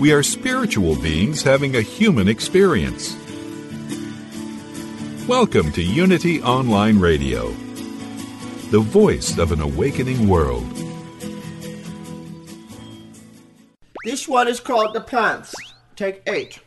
[0.00, 3.14] We are spiritual beings having a human experience.
[5.28, 7.50] Welcome to Unity Online Radio,
[8.70, 10.64] the voice of an awakening world.
[14.06, 15.54] This one is called The Plants.
[15.96, 16.60] Take eight.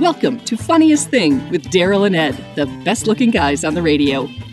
[0.00, 4.28] Welcome to Funniest Thing with Daryl and Ed, the best looking guys on the radio.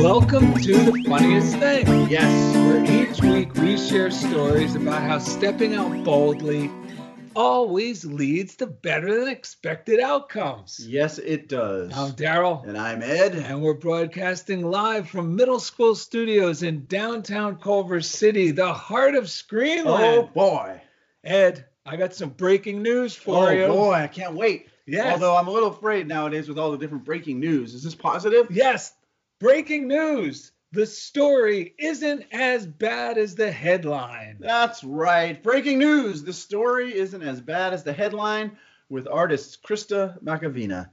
[0.00, 1.86] Welcome to the funniest thing.
[2.10, 6.70] Yes, where each week we share stories about how stepping out boldly
[7.36, 10.84] always leads to better than expected outcomes.
[10.86, 11.96] Yes, it does.
[11.96, 12.66] I'm Daryl.
[12.66, 13.34] And I'm Ed.
[13.34, 19.24] And we're broadcasting live from middle school studios in downtown Culver City, the heart of
[19.24, 20.18] Screenland.
[20.18, 20.82] Oh, boy.
[21.22, 23.64] Ed, I got some breaking news for oh, you.
[23.64, 24.68] Oh, boy, I can't wait.
[24.86, 25.14] Yes.
[25.14, 27.74] Although I'm a little afraid nowadays with all the different breaking news.
[27.74, 28.48] Is this positive?
[28.50, 28.92] Yes.
[29.40, 30.52] Breaking news.
[30.70, 34.36] The story isn't as bad as the headline.
[34.38, 35.42] That's right.
[35.42, 36.22] Breaking news.
[36.22, 38.56] The story isn't as bad as the headline
[38.88, 40.88] with artist Krista Makavina.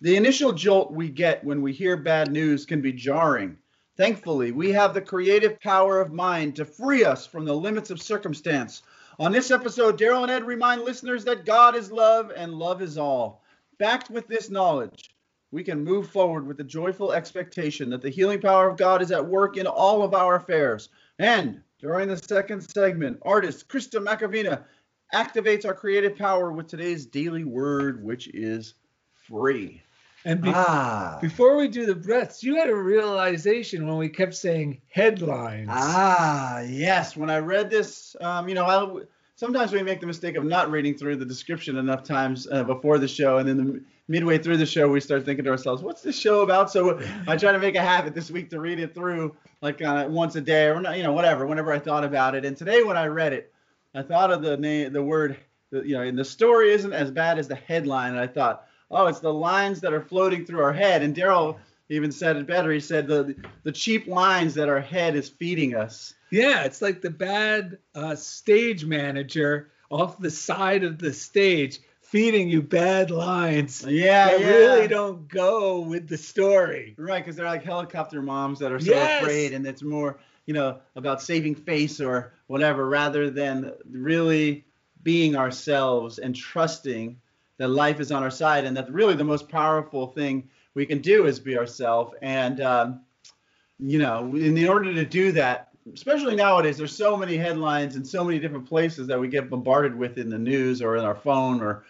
[0.00, 3.58] The initial jolt we get when we hear bad news can be jarring.
[3.96, 8.00] Thankfully, we have the creative power of mind to free us from the limits of
[8.00, 8.82] circumstance.
[9.18, 12.96] On this episode, Daryl and Ed remind listeners that God is love and love is
[12.96, 13.42] all.
[13.78, 15.10] Backed with this knowledge,
[15.52, 19.10] we can move forward with the joyful expectation that the healing power of God is
[19.10, 20.88] at work in all of our affairs.
[21.18, 24.64] And during the second segment, artist Krista Makavina
[25.12, 28.74] activates our creative power with today's daily word, which is
[29.14, 29.82] free.
[30.24, 31.18] And be- ah.
[31.20, 35.68] before we do the breaths, you had a realization when we kept saying headlines.
[35.70, 37.16] Ah, yes.
[37.16, 39.04] When I read this, um, you know, I,
[39.36, 42.98] sometimes we make the mistake of not reading through the description enough times uh, before
[42.98, 46.02] the show, and then the, midway through the show, we start thinking to ourselves, "What's
[46.02, 48.92] this show about?" So I try to make a habit this week to read it
[48.92, 51.46] through, like uh, once a day, or you know, whatever.
[51.46, 53.52] Whenever I thought about it, and today when I read it,
[53.94, 55.36] I thought of the name, the word,
[55.70, 59.06] you know, and the story isn't as bad as the headline, and I thought oh,
[59.06, 61.02] it's the lines that are floating through our head.
[61.02, 62.72] And Daryl even said it better.
[62.72, 66.14] He said the the cheap lines that our head is feeding us.
[66.30, 72.48] Yeah, it's like the bad uh, stage manager off the side of the stage feeding
[72.48, 73.84] you bad lines.
[73.86, 74.46] Yeah, that yeah.
[74.46, 76.94] really don't go with the story.
[76.98, 79.22] Right, because they're like helicopter moms that are so yes.
[79.22, 84.64] afraid, and it's more you know about saving face or whatever, rather than really
[85.02, 87.18] being ourselves and trusting
[87.58, 91.00] that life is on our side and that really the most powerful thing we can
[91.00, 92.14] do is be ourselves.
[92.22, 93.00] And, um,
[93.78, 98.24] you know, in order to do that, especially nowadays, there's so many headlines and so
[98.24, 101.60] many different places that we get bombarded with in the news or in our phone
[101.60, 101.84] or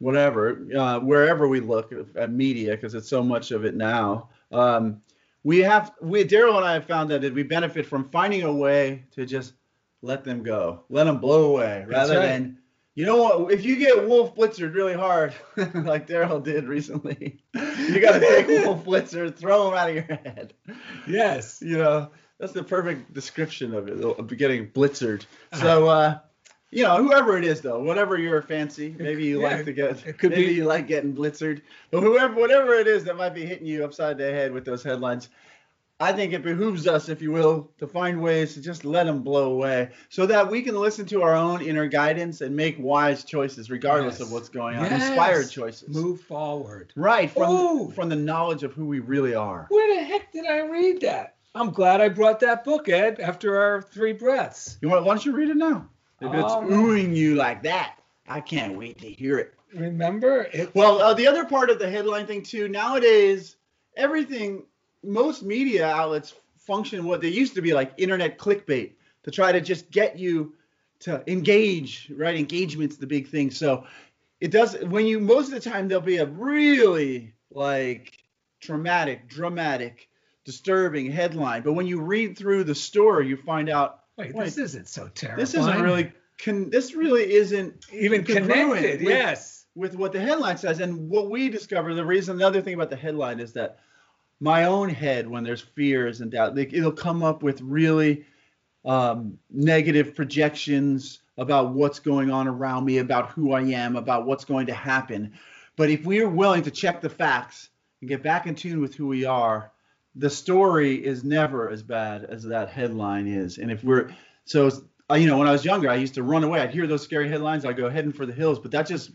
[0.00, 4.30] whatever, uh, wherever we look at media, because it's so much of it now.
[4.50, 5.00] Um,
[5.44, 9.04] we have, we Daryl and I have found that we benefit from finding a way
[9.12, 9.54] to just
[10.02, 12.26] let them go, let them blow away, rather right.
[12.26, 12.58] than
[12.96, 13.52] you know what?
[13.52, 18.48] If you get Wolf Blitzered really hard, like Daryl did recently, you got to take
[18.66, 20.52] Wolf Blitzer, throw him out of your head.
[21.06, 21.62] Yes.
[21.62, 25.24] You know, that's the perfect description of it, of getting blitzered.
[25.54, 26.18] So, uh,
[26.70, 30.06] you know, whoever it is, though, whatever your fancy, maybe you yeah, like to get,
[30.06, 30.54] it could maybe be.
[30.54, 34.18] you like getting blitzered, but whoever, whatever it is that might be hitting you upside
[34.18, 35.28] the head with those headlines,
[36.02, 39.22] I think it behooves us, if you will, to find ways to just let them
[39.22, 43.22] blow away so that we can listen to our own inner guidance and make wise
[43.22, 44.26] choices regardless yes.
[44.26, 44.84] of what's going on.
[44.84, 45.08] Yes.
[45.08, 45.94] Inspired choices.
[45.94, 46.94] Move forward.
[46.96, 49.66] Right, from, from the knowledge of who we really are.
[49.68, 51.34] Where the heck did I read that?
[51.54, 54.78] I'm glad I brought that book, Ed, after our three breaths.
[54.80, 55.86] You want, why don't you read it now?
[56.20, 57.96] If it's oh, oohing you like that,
[58.28, 59.54] I can't wait to hear it.
[59.74, 60.48] Remember?
[60.52, 63.56] It, well, uh, the other part of the headline thing, too, nowadays,
[63.96, 64.64] everything
[65.02, 69.60] most media outlets function what they used to be like internet clickbait to try to
[69.60, 70.54] just get you
[71.00, 72.36] to engage, right?
[72.36, 73.50] Engagement's the big thing.
[73.50, 73.86] So
[74.40, 78.18] it does when you most of the time there'll be a really like
[78.60, 80.08] traumatic, dramatic,
[80.44, 84.58] disturbing headline, but when you read through the story, you find out wait, wait this
[84.58, 85.40] isn't so terrible.
[85.40, 86.12] This isn't really.
[86.38, 89.00] Con- this really isn't even connected.
[89.00, 91.94] With, yes, with what the headline says, and what we discover.
[91.94, 93.78] The reason, another thing about the headline is that
[94.40, 98.24] my own head, when there's fears and doubt, it'll come up with really
[98.84, 104.44] um, negative projections about what's going on around me, about who I am, about what's
[104.44, 105.32] going to happen.
[105.76, 107.68] But if we are willing to check the facts
[108.00, 109.72] and get back in tune with who we are,
[110.20, 113.58] the story is never as bad as that headline is.
[113.58, 114.14] And if we're
[114.44, 114.70] so,
[115.14, 116.60] you know, when I was younger, I used to run away.
[116.60, 118.58] I'd hear those scary headlines, I'd go heading for the hills.
[118.58, 119.10] But that just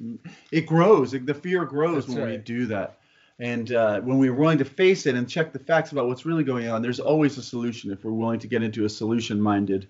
[0.51, 1.11] it grows.
[1.11, 2.31] The fear grows That's when right.
[2.31, 2.97] we do that.
[3.37, 6.43] And uh, when we're willing to face it and check the facts about what's really
[6.43, 9.87] going on, there's always a solution if we're willing to get into a solution-minded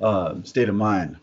[0.00, 1.16] uh, state of mind.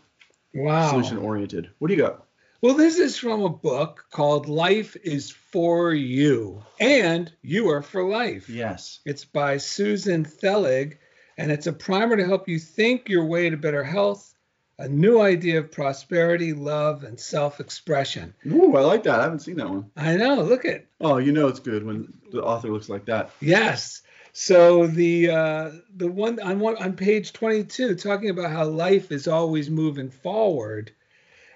[0.54, 0.88] Wow.
[0.88, 1.70] Solution-oriented.
[1.80, 2.23] What do you got?
[2.64, 8.02] Well, this is from a book called Life is for You and You Are for
[8.08, 8.48] Life.
[8.48, 9.00] Yes.
[9.04, 10.96] It's by Susan Thelig,
[11.36, 14.32] and it's a primer to help you think your way to better health
[14.78, 18.32] a new idea of prosperity, love, and self-expression.
[18.46, 19.20] Ooh, I like that.
[19.20, 19.90] I haven't seen that one.
[19.94, 20.36] I know.
[20.36, 20.86] Look at.
[21.02, 23.30] Oh, you know it's good when the author looks like that.
[23.42, 24.00] Yes.
[24.32, 29.28] So the uh, the one on one on page 22, talking about how life is
[29.28, 30.92] always moving forward,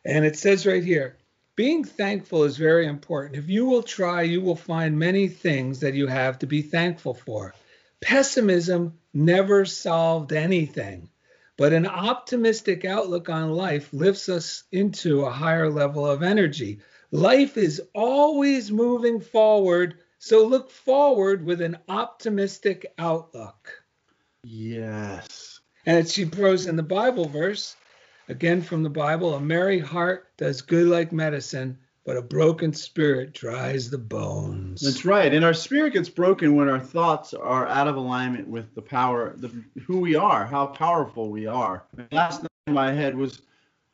[0.05, 1.17] and it says right here,
[1.56, 3.37] being thankful is very important.
[3.37, 7.15] If you will try, you will find many things that you have to be thankful
[7.15, 7.55] for.
[8.00, 11.11] Pessimism never solved anything.
[11.56, 16.79] But an optimistic outlook on life lifts us into a higher level of energy.
[17.11, 23.83] Life is always moving forward, so look forward with an optimistic outlook.
[24.45, 25.59] Yes.
[25.85, 27.75] And she throws in the Bible verse,
[28.29, 33.35] again from the Bible, a merry heart does good like medicine, but a broken spirit
[33.35, 34.81] dries the bones.
[34.81, 35.33] That's right.
[35.35, 39.35] And our spirit gets broken when our thoughts are out of alignment with the power,
[39.37, 39.51] the
[39.87, 41.85] who we are, how powerful we are.
[42.11, 43.43] Last night my head was,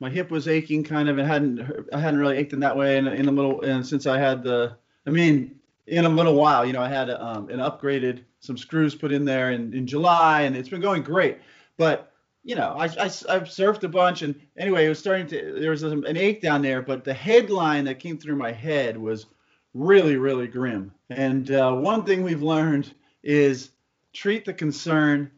[0.00, 1.18] my hip was aching kind of.
[1.18, 4.06] It hadn't, I hadn't really ached in that way in, in a little, and since
[4.06, 4.76] I had the,
[5.06, 8.94] I mean, in a little while, you know, I had um, an upgraded, some screws
[8.94, 11.38] put in there in, in July, and it's been going great.
[11.76, 12.13] But
[12.44, 15.56] you know, I, I, I've surfed a bunch, and anyway, it was starting to.
[15.58, 19.26] There was an ache down there, but the headline that came through my head was
[19.72, 20.92] really, really grim.
[21.08, 22.92] And uh, one thing we've learned
[23.22, 23.70] is
[24.12, 25.30] treat the concern.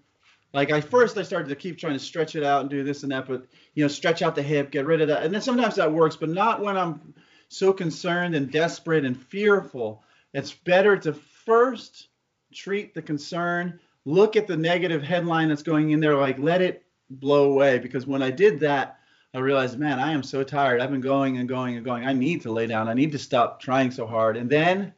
[0.52, 3.04] Like I first, I started to keep trying to stretch it out and do this
[3.04, 5.42] and that, but you know, stretch out the hip, get rid of that, and then
[5.42, 7.14] sometimes that works, but not when I'm
[7.48, 10.02] so concerned and desperate and fearful.
[10.34, 12.08] It's better to first
[12.52, 16.85] treat the concern, look at the negative headline that's going in there, like let it
[17.10, 18.98] blow away because when I did that,
[19.34, 20.80] I realized, man, I am so tired.
[20.80, 22.06] I've been going and going and going.
[22.06, 22.88] I need to lay down.
[22.88, 24.36] I need to stop trying so hard.
[24.36, 24.94] And then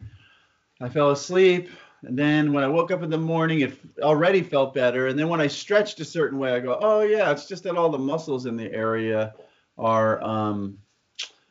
[0.80, 1.70] I fell asleep.
[2.02, 5.08] And then when I woke up in the morning, it already felt better.
[5.08, 7.76] And then when I stretched a certain way, I go, oh, yeah, it's just that
[7.76, 9.34] all the muscles in the area
[9.76, 10.78] are, um,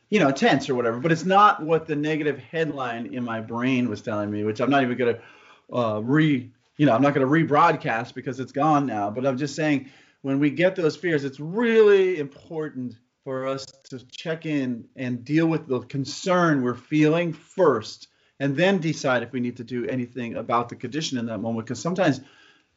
[0.08, 0.98] you know, tense or whatever.
[0.98, 4.70] But it's not what the negative headline in my brain was telling me, which I'm
[4.70, 8.52] not even going to uh, re, you know, I'm not going to rebroadcast because it's
[8.52, 9.10] gone now.
[9.10, 9.90] But I'm just saying
[10.22, 12.94] when we get those fears, it's really important
[13.24, 18.08] for us to check in and deal with the concern we're feeling first,
[18.40, 21.66] and then decide if we need to do anything about the condition in that moment.
[21.66, 22.20] Because sometimes,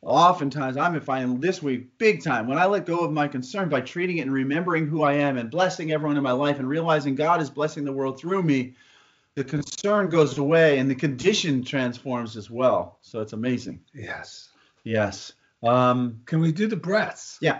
[0.02, 3.82] oftentimes, I'm finding this week big time when I let go of my concern by
[3.82, 7.16] treating it and remembering who I am and blessing everyone in my life and realizing
[7.16, 8.76] God is blessing the world through me.
[9.36, 12.98] The concern goes away and the condition transforms as well.
[13.02, 13.82] So it's amazing.
[13.94, 14.50] Yes.
[14.84, 15.32] Yes.
[15.64, 17.38] Um, Can we do the breaths?
[17.42, 17.60] Yeah.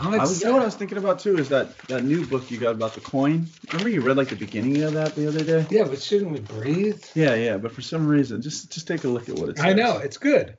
[0.00, 2.24] I'm I was, you know what I was thinking about too is that that new
[2.24, 3.48] book you got about the coin.
[3.68, 5.66] Remember you read like the beginning of that the other day?
[5.70, 7.02] Yeah, but shouldn't we breathe?
[7.14, 7.56] Yeah, yeah.
[7.56, 9.66] But for some reason, just just take a look at what it says.
[9.66, 10.56] I know it's good.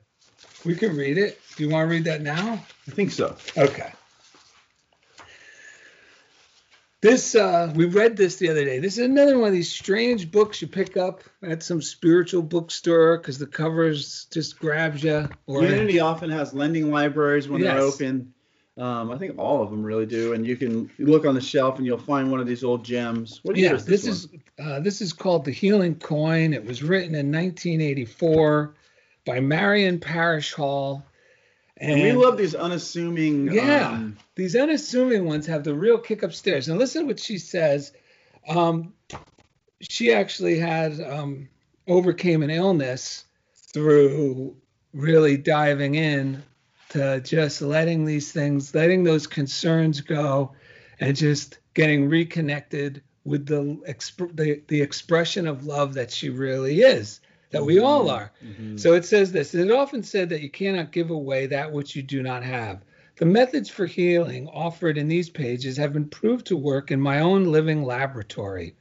[0.64, 1.40] We can read it.
[1.56, 2.62] Do you want to read that now?
[2.86, 3.36] I think so.
[3.56, 3.90] Okay.
[7.02, 8.78] This uh, we read this the other day.
[8.78, 13.16] This is another one of these strange books you pick up at some spiritual bookstore
[13.16, 15.26] because the covers just grabs you.
[15.46, 17.72] Or Unity often has lending libraries when yes.
[17.72, 18.34] they're open.
[18.76, 21.78] Um, I think all of them really do, and you can look on the shelf
[21.78, 23.40] and you'll find one of these old gems.
[23.42, 24.28] What yeah, this, this is
[24.58, 26.52] uh, this is called the Healing Coin.
[26.52, 28.74] It was written in 1984
[29.24, 31.04] by Marion Parish Hall
[31.80, 33.50] and, we love these unassuming.
[33.52, 36.68] Yeah, um, these unassuming ones have the real kick upstairs.
[36.68, 37.92] And listen to what she says.
[38.48, 38.92] Um,
[39.80, 41.48] she actually had um,
[41.86, 43.24] overcame an illness
[43.72, 44.56] through
[44.92, 46.42] really diving in
[46.90, 50.52] to just letting these things, letting those concerns go,
[50.98, 56.80] and just getting reconnected with the exp- the, the expression of love that she really
[56.80, 57.20] is,
[57.50, 58.10] that we all Mm-hmm.
[58.10, 58.32] are.
[58.76, 59.54] So it says this.
[59.54, 62.82] it often said that you cannot give away that which you do not have.
[63.16, 67.20] The methods for healing offered in these pages have been proved to work in my
[67.20, 68.76] own living laboratory.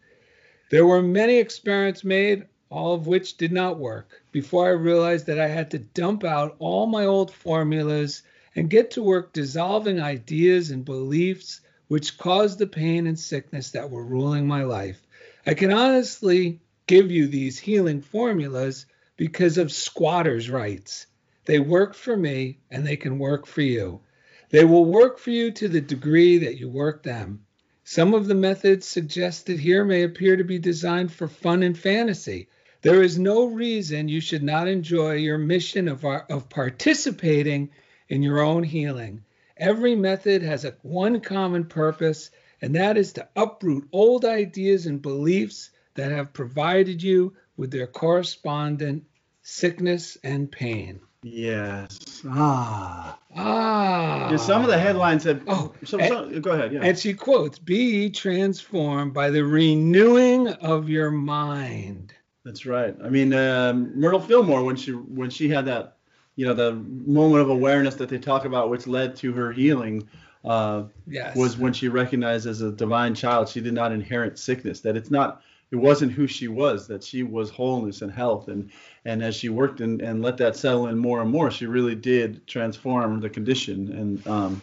[0.71, 5.39] There were many experiments made, all of which did not work, before I realized that
[5.39, 8.21] I had to dump out all my old formulas
[8.55, 13.89] and get to work dissolving ideas and beliefs which caused the pain and sickness that
[13.89, 15.01] were ruling my life.
[15.45, 21.05] I can honestly give you these healing formulas because of squatters' rights.
[21.45, 24.01] They work for me and they can work for you.
[24.49, 27.45] They will work for you to the degree that you work them.
[27.83, 32.47] Some of the methods suggested here may appear to be designed for fun and fantasy.
[32.81, 37.69] There is no reason you should not enjoy your mission of, uh, of participating
[38.07, 39.23] in your own healing.
[39.57, 42.31] Every method has a one common purpose,
[42.63, 45.69] and that is to uproot old ideas and beliefs
[45.99, 49.03] that have provided you with their correspondent
[49.41, 51.01] sickness and pain.
[51.23, 52.21] Yes.
[52.29, 53.19] Ah.
[53.35, 54.31] Ah.
[54.31, 55.43] Yeah, some of the headlines have.
[55.47, 56.71] Oh, so, and- so- go ahead.
[56.71, 56.79] Yeah.
[56.83, 62.13] And she quotes, Be transformed by the renewing of your mind.
[62.45, 62.95] That's right.
[63.03, 65.97] I mean, um, Myrtle Fillmore, when she when she had that,
[66.37, 70.07] you know, the moment of awareness that they talk about, which led to her healing,
[70.45, 71.35] uh, Yes.
[71.35, 74.79] was when she recognized as a divine child she did not inherit sickness.
[74.81, 75.41] That it's not,
[75.71, 76.87] it wasn't who she was.
[76.87, 78.47] That she was wholeness and health.
[78.47, 78.71] And
[79.05, 81.95] and as she worked and, and let that settle in more and more, she really
[81.95, 83.91] did transform the condition.
[83.91, 84.61] And um,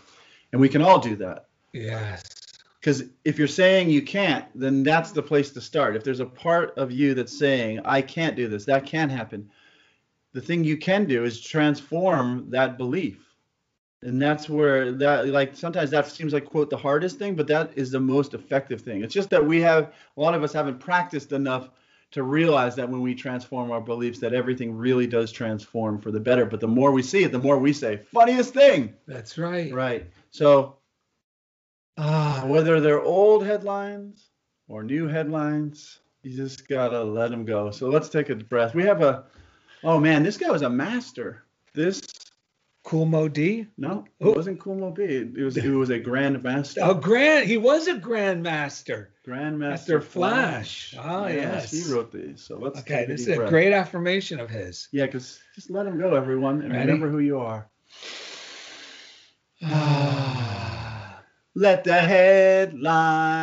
[0.52, 1.46] and we can all do that.
[1.72, 2.22] Yes.
[2.80, 5.96] Because if you're saying you can't, then that's the place to start.
[5.96, 9.50] If there's a part of you that's saying, I can't do this, that can't happen,
[10.32, 13.25] the thing you can do is transform that belief.
[14.02, 17.72] And that's where that, like, sometimes that seems like, quote, the hardest thing, but that
[17.76, 19.02] is the most effective thing.
[19.02, 21.70] It's just that we have, a lot of us haven't practiced enough
[22.12, 26.20] to realize that when we transform our beliefs, that everything really does transform for the
[26.20, 26.46] better.
[26.46, 28.94] But the more we see it, the more we say, funniest thing.
[29.06, 29.72] That's right.
[29.72, 30.10] Right.
[30.30, 30.76] So,
[31.98, 34.30] ah, whether they're old headlines
[34.68, 37.70] or new headlines, you just gotta let them go.
[37.70, 38.74] So let's take a breath.
[38.74, 39.24] We have a,
[39.82, 41.44] oh man, this guy was a master.
[41.74, 42.02] This,
[42.86, 43.66] Cool Mo D.
[43.76, 44.30] no, Oh.
[44.30, 45.02] it wasn't Cool Mo B.
[45.02, 46.82] It was, it was a grand master.
[46.84, 47.48] Oh, grand.
[47.48, 49.08] He was a grandmaster.
[49.26, 50.94] Grandmaster Master Flash.
[50.96, 51.72] Ah, yes.
[51.72, 52.40] He wrote these.
[52.42, 53.48] So let's Okay, this is a breath.
[53.50, 54.86] great affirmation of his.
[54.92, 56.86] Yeah, because just let them go, everyone, and Ready?
[56.86, 57.68] remember who you are.
[59.64, 61.22] Ah.
[61.56, 63.42] Let the headlines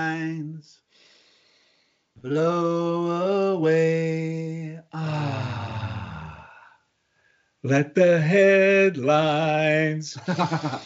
[2.22, 4.80] blow away.
[4.94, 5.53] Ah.
[7.66, 10.18] Let the headlines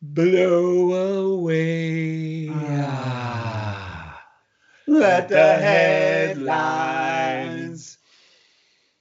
[0.00, 2.48] blow away.
[2.52, 4.22] Ah.
[4.86, 6.78] Let the headlines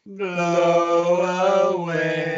[0.03, 2.34] blow away.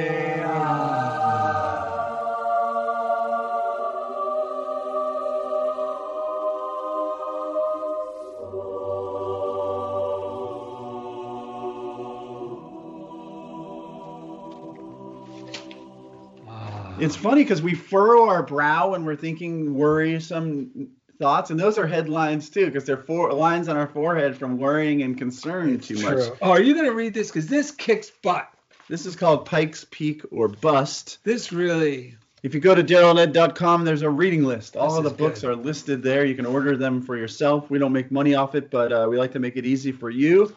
[17.00, 20.90] It's funny because we furrow our brow when we're thinking worrisome
[21.20, 25.02] thoughts, and those are headlines too, because they're four lines on our forehead from worrying
[25.04, 26.14] and concern too much.
[26.26, 26.38] True.
[26.42, 27.28] Oh, are you going to read this?
[27.28, 28.50] Because this kicks butt.
[28.90, 31.20] This is called Pike's Peak or Bust.
[31.24, 32.16] This really.
[32.44, 34.78] If you go to darylanded.com, there's a reading list.
[34.78, 35.50] All This of the books good.
[35.50, 36.24] are listed there.
[36.24, 37.70] You can order them for yourself.
[37.70, 40.10] We don't make money off it, but uh, we like to make it easy for
[40.10, 40.56] you.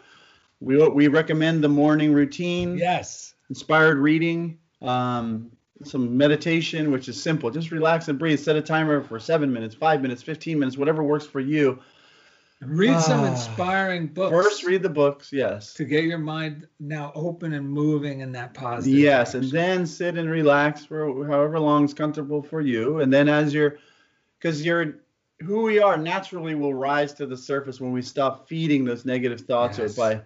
[0.61, 3.35] We, we recommend the morning routine, Yes.
[3.49, 5.51] inspired reading, um,
[5.83, 7.51] some meditation, which is simple.
[7.51, 8.39] Just relax and breathe.
[8.39, 11.79] Set a timer for seven minutes, five minutes, 15 minutes, whatever works for you.
[12.63, 13.31] Read some Ah.
[13.33, 14.31] inspiring books.
[14.31, 15.73] First, read the books, yes.
[15.75, 18.99] to get your mind now open and moving in that positive.
[18.99, 23.01] Yes, and then sit and relax for however long is comfortable for you.
[23.01, 23.79] And then as you're,
[24.39, 24.97] because you're,
[25.43, 29.41] who we are naturally will rise to the surface when we stop feeding those negative
[29.41, 29.95] thoughts Yes.
[29.95, 30.21] or by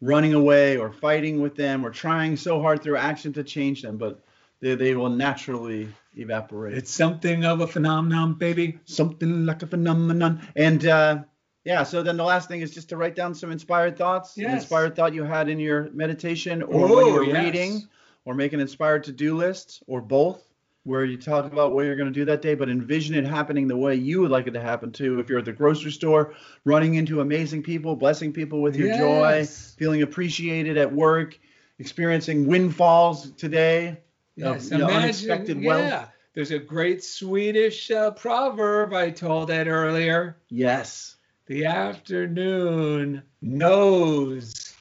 [0.00, 3.96] running away or fighting with them or trying so hard through action to change them.
[3.96, 4.20] But
[4.60, 6.76] they, they will naturally evaporate.
[6.78, 8.78] it's something of a phenomenon, baby.
[8.84, 10.40] something like a phenomenon.
[10.56, 11.18] And uh,
[11.64, 14.36] yeah, so then the last thing is just to write down some inspired thoughts.
[14.38, 17.44] An inspired thought you had in your meditation or when Oh, you're yes.
[17.44, 17.88] reading
[18.24, 20.42] or make an inspired to-do list or both
[20.84, 23.66] where you talk about what you're going to do that day but envision it happening
[23.66, 26.32] the way you would like it to happen too if you're at the grocery store
[26.64, 29.44] running into amazing people blessing people with your joy
[29.76, 31.36] feeling appreciated at work
[31.80, 33.98] experiencing windfalls today
[34.36, 35.62] Yes, of, imagine.
[35.62, 36.08] Yeah.
[36.34, 40.36] There's a great Swedish uh, proverb I told Ed earlier.
[40.50, 41.16] Yes.
[41.46, 44.74] The afternoon knows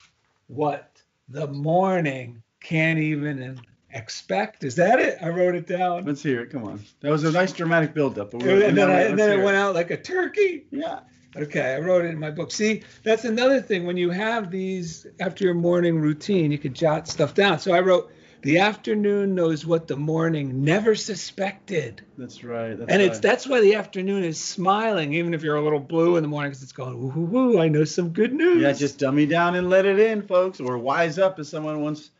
[0.47, 0.91] what
[1.29, 4.65] the morning can't even expect.
[4.65, 5.17] Is that it?
[5.21, 6.03] I wrote it down.
[6.05, 6.49] Let's hear it.
[6.49, 6.83] Come on.
[6.99, 8.33] That was a nice dramatic buildup.
[8.33, 10.65] And, and then, I, and then it went out like a turkey.
[10.71, 10.99] Yeah.
[11.37, 12.51] Okay, I wrote it in my book.
[12.51, 13.85] See, that's another thing.
[13.85, 17.59] When you have these after your morning routine, you could jot stuff down.
[17.59, 18.11] So I wrote,
[18.45, 22.03] the afternoon knows what the morning never suspected.
[22.15, 22.77] That's right.
[22.77, 23.09] That's and right.
[23.09, 26.29] it's that's why the afternoon is smiling, even if you're a little blue in the
[26.29, 28.61] morning, because it's going, woo, woo, woo, I know some good news.
[28.61, 32.11] Yeah, just dummy down and let it in, folks, or wise up, as someone once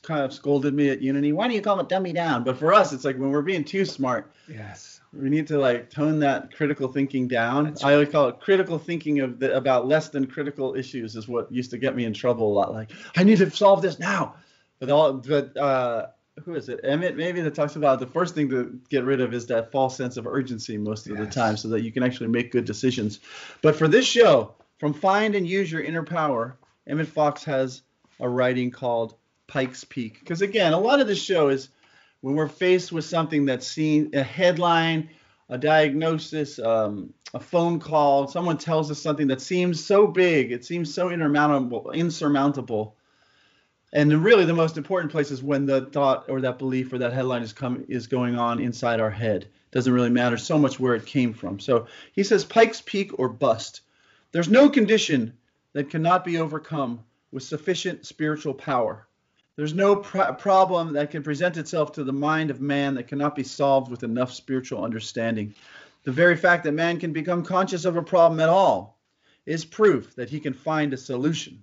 [0.00, 1.32] kind of scolded me at Unity.
[1.32, 2.44] Why do you call it dummy down?
[2.44, 4.32] But for us, it's like when we're being too smart.
[4.48, 5.02] Yes.
[5.12, 7.66] We need to like tone that critical thinking down.
[7.66, 7.84] Right.
[7.84, 11.52] I always call it critical thinking of the, about less than critical issues is what
[11.52, 12.72] used to get me in trouble a lot.
[12.72, 14.36] Like I need to solve this now
[14.80, 16.06] but all, but uh,
[16.44, 16.80] who is it?
[16.84, 19.96] Emmet maybe that talks about the first thing to get rid of is that false
[19.96, 21.24] sense of urgency most of yes.
[21.24, 23.20] the time, so that you can actually make good decisions.
[23.62, 27.82] But for this show, from Find and Use Your Inner Power, Emmet Fox has
[28.20, 29.14] a writing called
[29.46, 30.18] Pike's Peak.
[30.20, 31.68] Because again, a lot of the show is
[32.20, 35.10] when we're faced with something that's seen a headline,
[35.48, 40.64] a diagnosis, um, a phone call, someone tells us something that seems so big, it
[40.64, 42.96] seems so insurmountable, insurmountable
[43.94, 47.12] and really the most important place is when the thought or that belief or that
[47.12, 49.46] headline is come is going on inside our head.
[49.70, 51.60] Doesn't really matter so much where it came from.
[51.60, 53.82] So he says pikes peak or bust.
[54.32, 55.32] There's no condition
[55.74, 59.06] that cannot be overcome with sufficient spiritual power.
[59.54, 63.36] There's no pr- problem that can present itself to the mind of man that cannot
[63.36, 65.54] be solved with enough spiritual understanding.
[66.02, 68.98] The very fact that man can become conscious of a problem at all
[69.46, 71.62] is proof that he can find a solution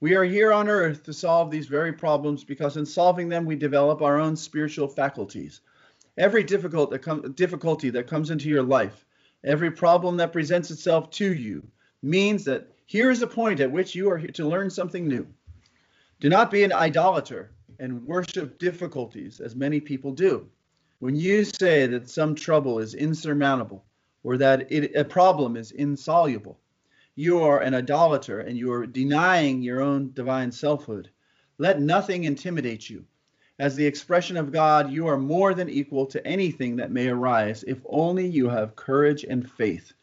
[0.00, 3.56] we are here on earth to solve these very problems because in solving them we
[3.56, 5.60] develop our own spiritual faculties.
[6.16, 9.04] Every difficult that com- difficulty that comes into your life,
[9.44, 11.66] every problem that presents itself to you,
[12.02, 15.26] means that here is a point at which you are to learn something new.
[16.20, 20.48] Do not be an idolater and worship difficulties as many people do.
[21.00, 23.84] When you say that some trouble is insurmountable
[24.24, 26.58] or that it, a problem is insoluble,
[27.18, 31.10] you are an idolater and you are denying your own divine selfhood.
[31.58, 33.06] Let nothing intimidate you.
[33.58, 37.64] As the expression of God, you are more than equal to anything that may arise
[37.64, 39.94] if only you have courage and faith.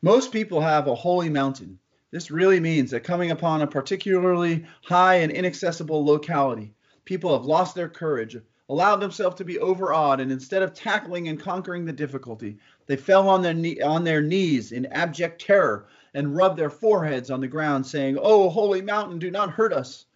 [0.00, 1.78] Most people have a holy mountain.
[2.12, 6.72] This really means that coming upon a particularly high and inaccessible locality,
[7.04, 8.38] people have lost their courage,
[8.70, 13.28] allowed themselves to be overawed, and instead of tackling and conquering the difficulty, they fell
[13.28, 17.48] on their, knee, on their knees in abject terror and rub their foreheads on the
[17.48, 20.06] ground, saying, Oh, holy mountain, do not hurt us.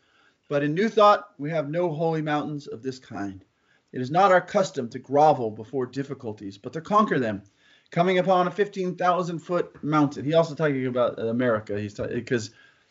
[0.48, 3.44] But in New Thought, we have no holy mountains of this kind.
[3.92, 7.42] It is not our custom to grovel before difficulties, but to conquer them,
[7.90, 10.24] coming upon a 15,000 foot mountain.
[10.24, 11.80] He also talking about America.
[11.80, 12.50] He's talking because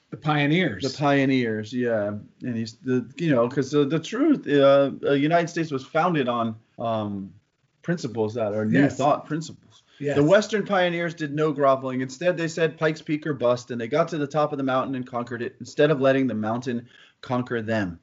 [0.10, 0.84] the pioneers.
[0.84, 2.08] The pioneers, yeah,
[2.42, 6.28] and he's the you know because the, the truth, uh, the United States was founded
[6.28, 7.34] on um,
[7.82, 8.98] principles that are New yes.
[8.98, 9.65] Thought principles.
[10.00, 10.18] Yes.
[10.18, 12.02] The Western pioneers did no groveling.
[12.02, 14.64] Instead, they said Pikes Peak or bust, and they got to the top of the
[14.64, 16.88] mountain and conquered it instead of letting the mountain
[17.22, 18.00] conquer them.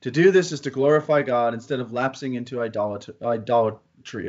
[0.00, 3.14] To do this is to glorify God instead of lapsing into idolatry.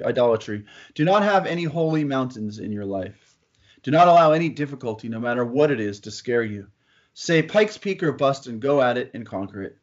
[0.04, 0.66] Idolatry.
[0.96, 3.36] Do not have any holy mountains in your life.
[3.84, 6.68] Do not allow any difficulty, no matter what it is, to scare you.
[7.14, 9.78] Say Pikes Peak or bust and go at it and conquer it.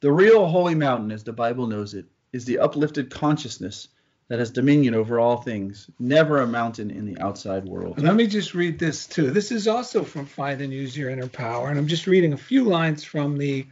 [0.00, 3.88] The real holy mountain, as the Bible knows it, is the uplifted consciousness
[4.28, 8.00] that has dominion over all things, never a mountain in the outside world.
[8.00, 9.30] Let me just read this too.
[9.30, 12.38] This is also from Find and Use Your Inner Power, and I'm just reading a
[12.38, 13.66] few lines from the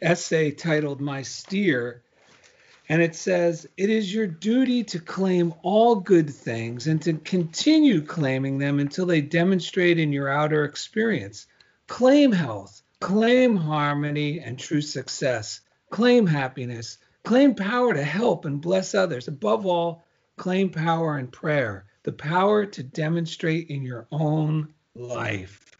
[0.00, 2.02] essay titled My Steer.
[2.88, 8.02] And it says, It is your duty to claim all good things and to continue
[8.02, 11.46] claiming them until they demonstrate in your outer experience.
[11.86, 15.60] Claim health, claim harmony and true success,
[15.90, 19.28] claim happiness, Claim power to help and bless others.
[19.28, 20.04] Above all,
[20.36, 25.72] claim power in prayer, the power to demonstrate in your own life.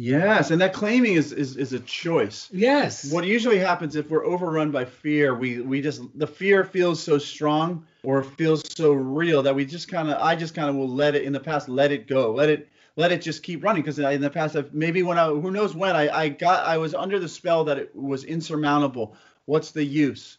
[0.00, 2.48] Yes, and that claiming is, is is a choice.
[2.52, 3.10] Yes.
[3.10, 7.18] What usually happens if we're overrun by fear, we we just the fear feels so
[7.18, 10.88] strong or feels so real that we just kind of I just kind of will
[10.88, 12.32] let it in the past let it go.
[12.32, 15.26] Let it let it just keep running because in the past I've, maybe when I
[15.28, 19.16] who knows when I I got I was under the spell that it was insurmountable.
[19.46, 20.38] What's the use?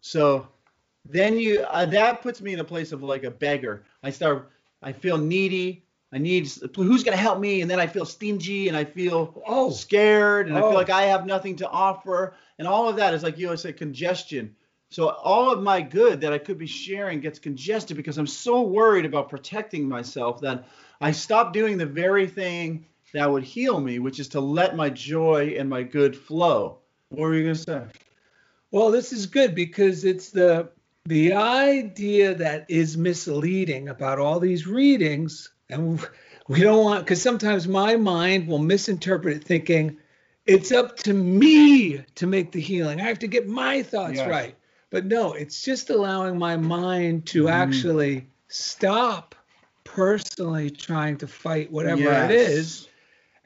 [0.00, 0.48] So
[1.04, 3.84] then you uh, that puts me in a place of like a beggar.
[4.02, 4.50] I start
[4.82, 5.82] I feel needy.
[6.12, 9.42] I need who's going to help me, and then I feel stingy, and I feel
[9.46, 10.58] oh scared, and oh.
[10.58, 10.74] I feel oh.
[10.74, 13.64] like I have nothing to offer, and all of that is like you know, it's
[13.64, 14.54] a congestion
[14.90, 18.62] So all of my good that I could be sharing gets congested because I'm so
[18.62, 20.64] worried about protecting myself that
[21.00, 24.90] I stop doing the very thing that would heal me, which is to let my
[24.90, 26.78] joy and my good flow.
[27.08, 27.82] What were you going to say?
[28.76, 30.68] Well, this is good because it's the
[31.06, 35.98] the idea that is misleading about all these readings and
[36.46, 39.96] we don't want because sometimes my mind will misinterpret it thinking
[40.44, 43.00] it's up to me to make the healing.
[43.00, 44.28] I have to get my thoughts yes.
[44.28, 44.54] right.
[44.90, 47.50] But no, it's just allowing my mind to mm.
[47.50, 49.34] actually stop
[49.84, 52.30] personally trying to fight whatever yes.
[52.30, 52.88] it is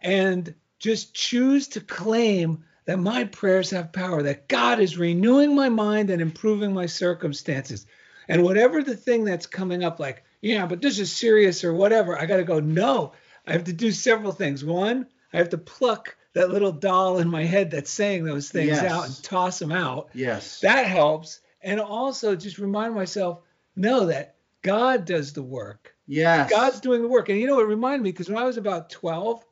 [0.01, 5.69] and just choose to claim that my prayers have power, that God is renewing my
[5.69, 7.87] mind and improving my circumstances.
[8.27, 12.19] And whatever the thing that's coming up, like, yeah, but this is serious or whatever,
[12.19, 13.13] I got to go, no,
[13.47, 14.65] I have to do several things.
[14.65, 18.71] One, I have to pluck that little doll in my head that's saying those things
[18.71, 18.83] yes.
[18.83, 20.09] out and toss them out.
[20.13, 20.59] Yes.
[20.59, 21.43] That helps.
[21.63, 23.39] And also just remind myself,
[23.77, 25.95] no, that God does the work.
[26.09, 26.51] Yes.
[26.51, 27.29] God's doing the work.
[27.29, 29.45] And you know, it reminded me because when I was about 12,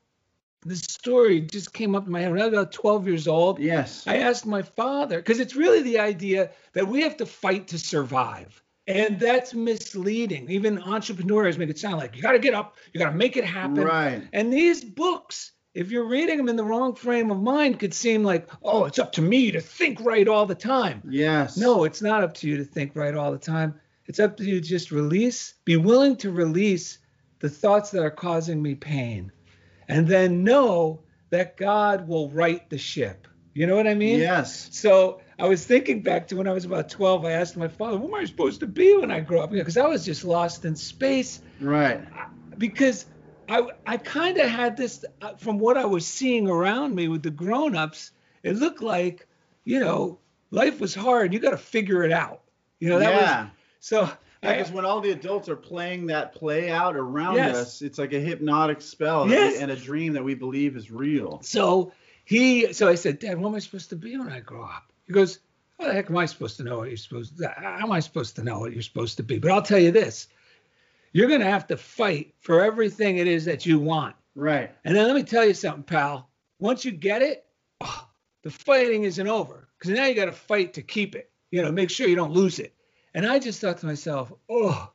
[0.65, 3.59] this story just came up in my head when I was about 12 years old.
[3.59, 4.07] Yes.
[4.07, 7.79] I asked my father, because it's really the idea that we have to fight to
[7.79, 8.63] survive.
[8.87, 10.51] And that's misleading.
[10.51, 13.37] Even entrepreneurs make it sound like you got to get up, you got to make
[13.37, 13.85] it happen.
[13.85, 14.23] Right.
[14.33, 18.25] And these books, if you're reading them in the wrong frame of mind, could seem
[18.25, 21.03] like, oh, it's up to me to think right all the time.
[21.09, 21.57] Yes.
[21.57, 23.79] No, it's not up to you to think right all the time.
[24.07, 26.99] It's up to you to just release, be willing to release
[27.41, 29.31] the thoughts that are causing me pain
[29.89, 33.27] and then know that God will right the ship.
[33.55, 34.21] You know what I mean?
[34.21, 34.69] Yes.
[34.71, 37.25] So I was thinking back to when I was about 12.
[37.25, 39.77] I asked my father, "What am I supposed to be when I grow up?" Because
[39.77, 41.41] I was just lost in space.
[41.61, 42.01] Right.
[42.57, 43.07] Because
[43.49, 47.23] I I kind of had this uh, from what I was seeing around me with
[47.23, 48.13] the grown-ups.
[48.45, 49.27] It looked like,
[49.65, 50.21] you know,
[50.51, 51.33] life was hard.
[51.33, 52.43] You got to figure it out.
[52.79, 53.43] You know that yeah.
[53.43, 57.57] was so because when all the adults are playing that play out around yes.
[57.57, 59.61] us, it's like a hypnotic spell yes.
[59.61, 61.41] and a dream that we believe is real.
[61.43, 61.93] So
[62.25, 64.93] he, so I said, Dad, what am I supposed to be when I grow up?
[65.07, 65.41] He goes,
[65.81, 67.49] How the heck am I supposed to know what you're supposed to?
[67.49, 69.39] How am I supposed to know what you're supposed to be?
[69.39, 70.29] But I'll tell you this:
[71.13, 74.15] you're going to have to fight for everything it is that you want.
[74.35, 74.71] Right.
[74.85, 76.29] And then let me tell you something, pal.
[76.61, 77.45] Once you get it,
[77.81, 78.07] oh,
[78.43, 81.31] the fighting isn't over because now you got to fight to keep it.
[81.51, 82.75] You know, make sure you don't lose it.
[83.19, 84.93] And I just thought to myself, oh,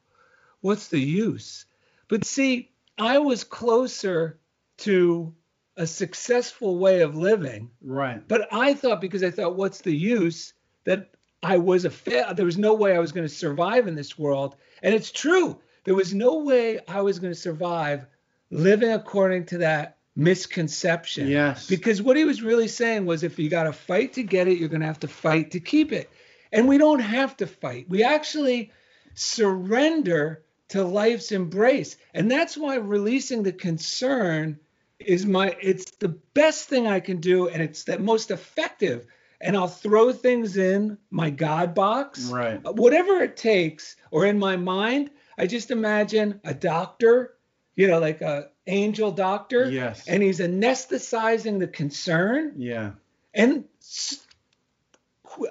[0.61, 1.65] what's the use?
[2.07, 4.39] But see, I was closer
[4.77, 5.35] to
[5.75, 7.71] a successful way of living.
[7.81, 8.25] Right.
[8.25, 10.53] But I thought because I thought, what's the use
[10.85, 11.09] that
[11.43, 14.17] I was a fa- there was no way I was going to survive in this
[14.17, 14.55] world.
[14.81, 15.59] And it's true.
[15.83, 18.05] There was no way I was going to survive
[18.49, 21.27] living according to that misconception.
[21.27, 21.67] Yes.
[21.67, 24.59] Because what he was really saying was if you got to fight to get it,
[24.59, 26.09] you're going to have to fight to keep it.
[26.53, 27.89] And we don't have to fight.
[27.89, 28.71] We actually
[29.15, 31.97] surrender to life's embrace.
[32.13, 34.59] And that's why releasing the concern
[34.99, 39.05] is my it's the best thing I can do and it's the most effective.
[39.41, 42.25] And I'll throw things in my God box.
[42.25, 42.61] Right.
[42.63, 47.33] Whatever it takes, or in my mind, I just imagine a doctor,
[47.75, 49.69] you know, like a angel doctor.
[49.69, 50.07] Yes.
[50.07, 52.53] And he's anesthetizing the concern.
[52.57, 52.91] Yeah.
[53.33, 53.65] And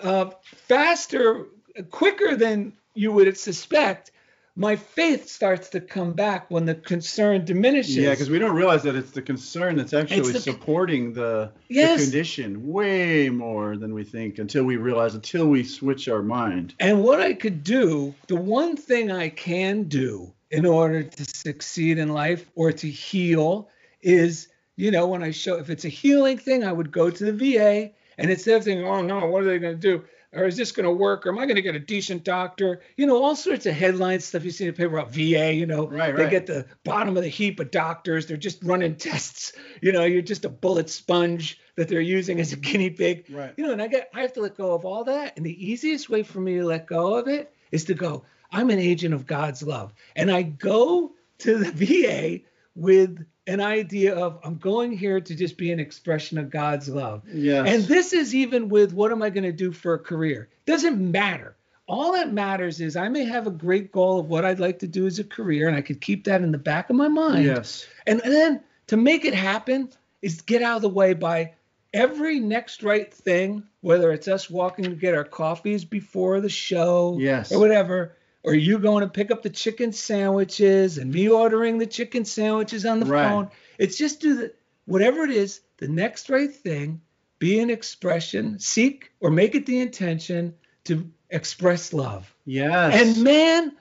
[0.03, 1.47] uh, faster,
[1.91, 4.11] quicker than you would suspect,
[4.55, 7.97] my faith starts to come back when the concern diminishes.
[7.97, 11.99] Yeah, because we don't realize that it's the concern that's actually the, supporting the, yes.
[11.99, 16.75] the, condition way more than we think until we realize, until we switch our mind.
[16.79, 21.97] And what I could do, the one thing I can do in order to succeed
[21.97, 23.71] in life or to heal
[24.03, 27.33] is, you know, when I show, if it's a healing thing, I would go to
[27.33, 30.05] the VA and instead of thinking, oh no, what are they going to do?
[30.35, 31.27] Or is this going to work?
[31.27, 32.81] Or am I going to get a decent doctor?
[32.97, 35.53] You know, all sorts of headlines stuff you see in the paper about VA.
[35.53, 36.31] You know, right, they right.
[36.31, 38.27] get the bottom of the heap of doctors.
[38.27, 39.53] They're just running tests.
[39.83, 43.27] You know, you're just a bullet sponge that they're using as a guinea pig.
[43.31, 43.53] Right.
[43.57, 45.37] You know, and I get I have to let go of all that.
[45.37, 48.25] And the easiest way for me to let go of it is to go.
[48.51, 52.41] I'm an agent of God's love, and I go to the VA
[52.75, 57.23] with an idea of I'm going here to just be an expression of God's love.
[57.33, 57.69] Yes.
[57.69, 60.49] And this is even with what am I going to do for a career?
[60.67, 61.57] Doesn't matter.
[61.89, 64.87] All that matters is I may have a great goal of what I'd like to
[64.87, 67.45] do as a career, and I could keep that in the back of my mind.
[67.45, 67.87] Yes.
[68.07, 69.91] And, and then to make it happen
[70.23, 71.55] is get out of the way by
[71.93, 77.17] every next right thing, whether it's us walking to get our coffees before the show
[77.19, 77.53] yes.
[77.53, 81.87] or whatever or you going to pick up the chicken sandwiches and me ordering the
[81.87, 83.29] chicken sandwiches on the right.
[83.29, 83.51] phone.
[83.79, 84.53] It's just do the
[84.85, 87.01] whatever it is, the next right thing,
[87.39, 92.33] be an expression, seek or make it the intention to express love.
[92.45, 93.17] Yes.
[93.17, 93.73] And man,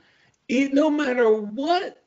[0.47, 2.02] it, no matter what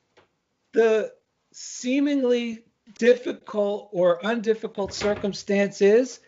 [0.72, 1.12] the
[1.52, 2.64] seemingly
[2.98, 6.20] difficult or undifficult circumstance is,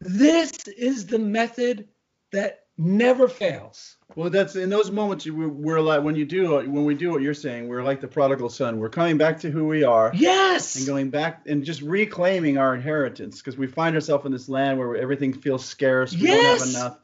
[0.00, 1.88] this is the method
[2.32, 3.96] that never fails.
[4.14, 7.20] Well, that's in those moments we're, we're like when you do when we do what
[7.20, 8.78] you're saying, we're like the prodigal son.
[8.78, 10.12] We're coming back to who we are.
[10.14, 10.76] Yes.
[10.76, 14.78] And going back and just reclaiming our inheritance because we find ourselves in this land
[14.78, 16.12] where everything feels scarce.
[16.12, 16.60] We yes.
[16.60, 16.98] don't have enough.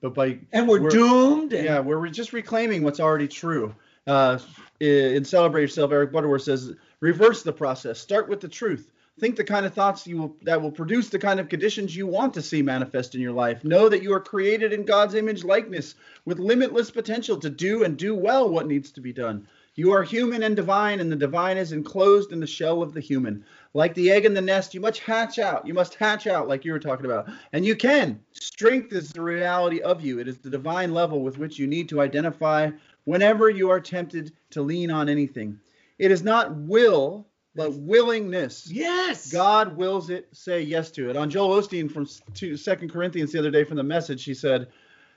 [0.00, 1.52] But by and we're, we're doomed.
[1.52, 1.64] And...
[1.64, 3.74] Yeah, we're just reclaiming what's already true.
[4.06, 4.38] Uh,
[4.78, 7.98] in Celebrate Yourself, Eric Butterworth says, reverse the process.
[7.98, 8.90] Start with the truth.
[9.18, 12.06] Think the kind of thoughts you will, that will produce the kind of conditions you
[12.06, 13.64] want to see manifest in your life.
[13.64, 15.94] Know that you are created in God's image likeness
[16.26, 19.48] with limitless potential to do and do well what needs to be done.
[19.74, 23.00] You are human and divine, and the divine is enclosed in the shell of the
[23.00, 23.42] human.
[23.72, 25.66] Like the egg in the nest, you must hatch out.
[25.66, 27.30] You must hatch out, like you were talking about.
[27.54, 28.20] And you can.
[28.32, 31.88] Strength is the reality of you, it is the divine level with which you need
[31.88, 32.70] to identify
[33.04, 35.58] whenever you are tempted to lean on anything.
[35.98, 38.70] It is not will but willingness.
[38.70, 39.32] Yes.
[39.32, 41.16] God wills it, say yes to it.
[41.16, 42.06] On Joel Osteen from
[42.56, 44.68] Second Corinthians the other day from the message, he said,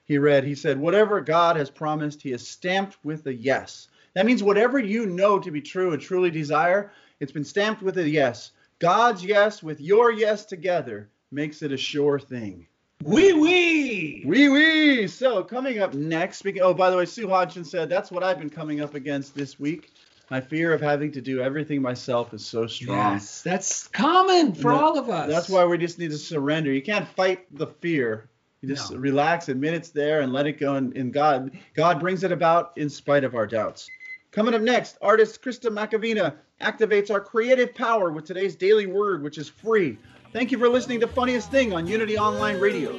[0.05, 3.89] he read, he said, whatever God has promised, he is stamped with a yes.
[4.15, 7.97] That means whatever you know to be true and truly desire, it's been stamped with
[7.97, 8.51] a yes.
[8.79, 12.65] God's yes with your yes together makes it a sure thing.
[13.03, 14.23] Wee wee.
[14.25, 15.07] Wee wee.
[15.07, 16.61] So coming up next, speaking.
[16.61, 19.59] Oh, by the way, Sue Hodgson said that's what I've been coming up against this
[19.59, 19.91] week.
[20.29, 23.13] My fear of having to do everything myself is so strong.
[23.13, 25.27] Yes, that's common for all of us.
[25.27, 26.71] That's why we just need to surrender.
[26.71, 28.29] You can't fight the fear.
[28.61, 28.97] You just no.
[28.97, 30.75] relax, admit it's there, and let it go.
[30.75, 33.89] And, and God, God brings it about in spite of our doubts.
[34.31, 39.37] Coming up next, artist Krista Macavina activates our creative power with today's daily word, which
[39.37, 39.97] is free.
[40.31, 42.91] Thank you for listening to Funniest Thing on Unity Online Radio.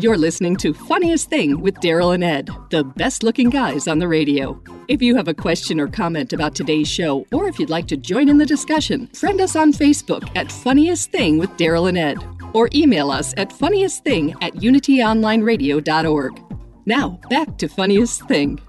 [0.00, 4.06] You're listening to Funniest Thing with Daryl and Ed, the best looking guys on the
[4.06, 4.62] radio.
[4.86, 7.96] If you have a question or comment about today's show, or if you'd like to
[7.96, 12.18] join in the discussion, friend us on Facebook at Funniest Thing with Daryl and Ed,
[12.54, 16.42] or email us at funniestthing at unityonlineradio.org.
[16.86, 18.60] Now, back to Funniest Thing.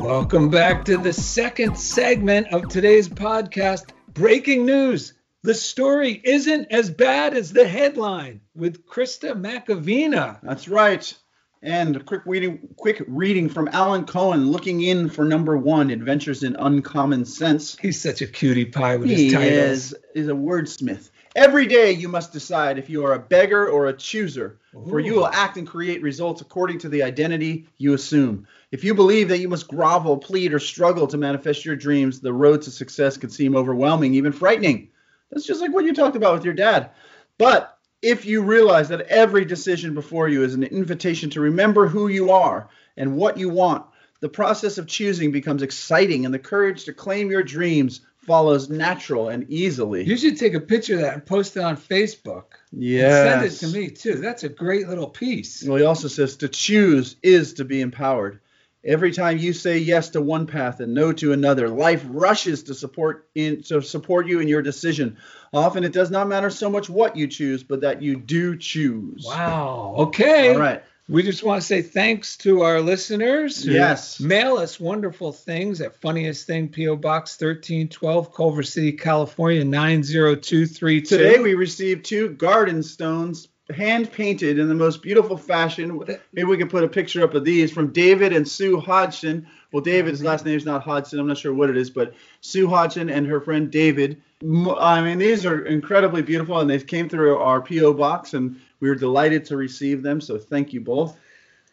[0.00, 5.12] Welcome back to the second segment of today's podcast Breaking news.
[5.44, 10.40] The story isn't as bad as the headline with Krista Macavina.
[10.42, 11.14] That's right.
[11.62, 16.42] And a quick reading, quick reading from Alan Cohen, looking in for number one, Adventures
[16.42, 17.76] in Uncommon Sense.
[17.78, 19.52] He's such a cutie pie with he his titles.
[19.52, 21.10] Is, is a wordsmith.
[21.36, 24.84] Every day you must decide if you are a beggar or a chooser, Ooh.
[24.88, 28.48] for you will act and create results according to the identity you assume.
[28.70, 32.32] If you believe that you must grovel, plead, or struggle to manifest your dreams, the
[32.32, 34.90] road to success could seem overwhelming, even frightening.
[35.30, 36.90] That's just like what you talked about with your dad.
[37.38, 42.08] But if you realize that every decision before you is an invitation to remember who
[42.08, 43.86] you are and what you want,
[44.20, 49.30] the process of choosing becomes exciting and the courage to claim your dreams follows natural
[49.30, 50.04] and easily.
[50.04, 52.44] You should take a picture of that and post it on Facebook.
[52.72, 53.40] Yeah.
[53.40, 54.16] Send it to me too.
[54.16, 55.64] That's a great little piece.
[55.64, 58.40] Well, he also says to choose is to be empowered.
[58.84, 62.74] Every time you say yes to one path and no to another, life rushes to
[62.74, 65.16] support in to support you in your decision.
[65.52, 69.24] Often it does not matter so much what you choose, but that you do choose.
[69.26, 69.94] Wow.
[69.98, 70.54] Okay.
[70.54, 70.82] All right.
[71.08, 73.66] We just want to say thanks to our listeners.
[73.66, 74.20] yes.
[74.20, 76.96] Mail us wonderful things at Funniest Thing, P.O.
[76.96, 81.00] Box 1312, Culver City, California, 90232.
[81.06, 86.00] Today we received two garden stones hand painted in the most beautiful fashion.
[86.32, 89.46] Maybe we can put a picture up of these from David and Sue Hodgson.
[89.72, 91.18] Well, David's last name is not Hodgson.
[91.18, 94.22] I'm not sure what it is, but Sue Hodgson and her friend David.
[94.42, 98.88] I mean, these are incredibly beautiful, and they came through our PO box, and we
[98.88, 100.20] were delighted to receive them.
[100.20, 101.18] So thank you both.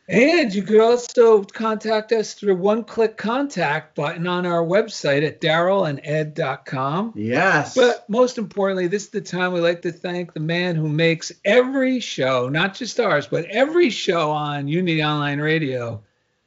[0.08, 5.42] And you could also contact us through one click contact button on our website at
[5.42, 7.14] darylanded.com.
[7.16, 7.74] Yes.
[7.74, 11.32] But most importantly, this is the time we like to thank the man who makes
[11.44, 16.04] every show, not just ours, but every show on Unity Online Radio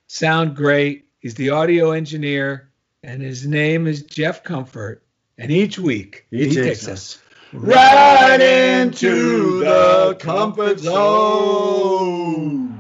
[0.07, 1.07] sound great.
[1.19, 2.71] He's the audio engineer,
[3.03, 5.03] and his name is Jeff Comfort.
[5.37, 7.21] And each week he, he takes us
[7.53, 12.78] right into the comfort zone.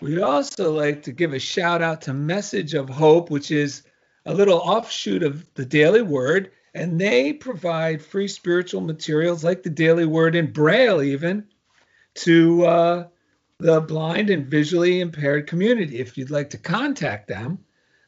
[0.00, 3.82] We'd also like to give a shout out to Message of Hope, which is
[4.26, 9.70] a little offshoot of the Daily Word, and they provide free spiritual materials like the
[9.70, 11.46] Daily Word in Braille, even
[12.16, 13.06] to uh,
[13.58, 15.98] the blind and visually impaired community.
[15.98, 17.58] If you'd like to contact them,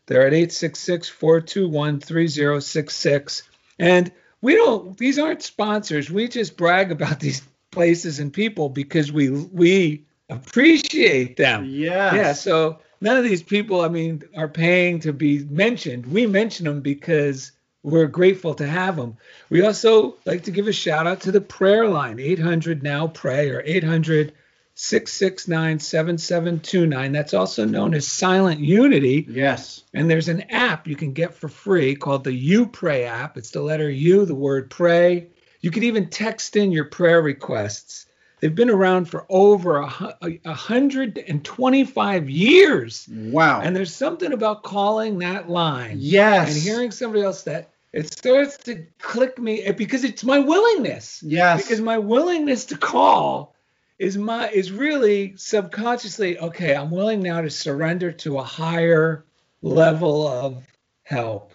[0.06, 3.42] they're at 866 421 3066.
[3.78, 6.10] And we don't, these aren't sponsors.
[6.10, 11.64] We just brag about these places and people because we, we, appreciate them.
[11.66, 12.14] Yeah.
[12.14, 12.32] Yeah.
[12.32, 16.06] So none of these people, I mean, are paying to be mentioned.
[16.06, 19.16] We mention them because we're grateful to have them.
[19.50, 23.50] We also like to give a shout out to the prayer line, 800 now pray
[23.50, 24.32] or 800
[24.74, 27.12] 669 7729.
[27.12, 29.26] That's also known as Silent Unity.
[29.28, 29.82] Yes.
[29.92, 33.36] And there's an app you can get for free called the You Pray app.
[33.36, 35.30] It's the letter U, the word pray.
[35.60, 38.06] You can even text in your prayer requests.
[38.40, 43.08] They've been around for over a, a, 125 years.
[43.10, 43.60] Wow.
[43.60, 45.96] And there's something about calling that line.
[45.98, 46.54] Yes.
[46.54, 51.22] And hearing somebody else that it starts to click me eh, because it's my willingness.
[51.22, 51.62] Yes.
[51.62, 53.54] Because my willingness to call
[53.98, 56.76] is my is really subconsciously okay.
[56.76, 59.24] I'm willing now to surrender to a higher
[59.62, 60.64] level of
[61.02, 61.52] help.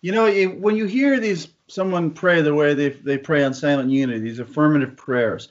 [0.00, 3.90] You know, when you hear these someone pray the way they they pray on silent
[3.90, 5.48] unity, these affirmative prayers,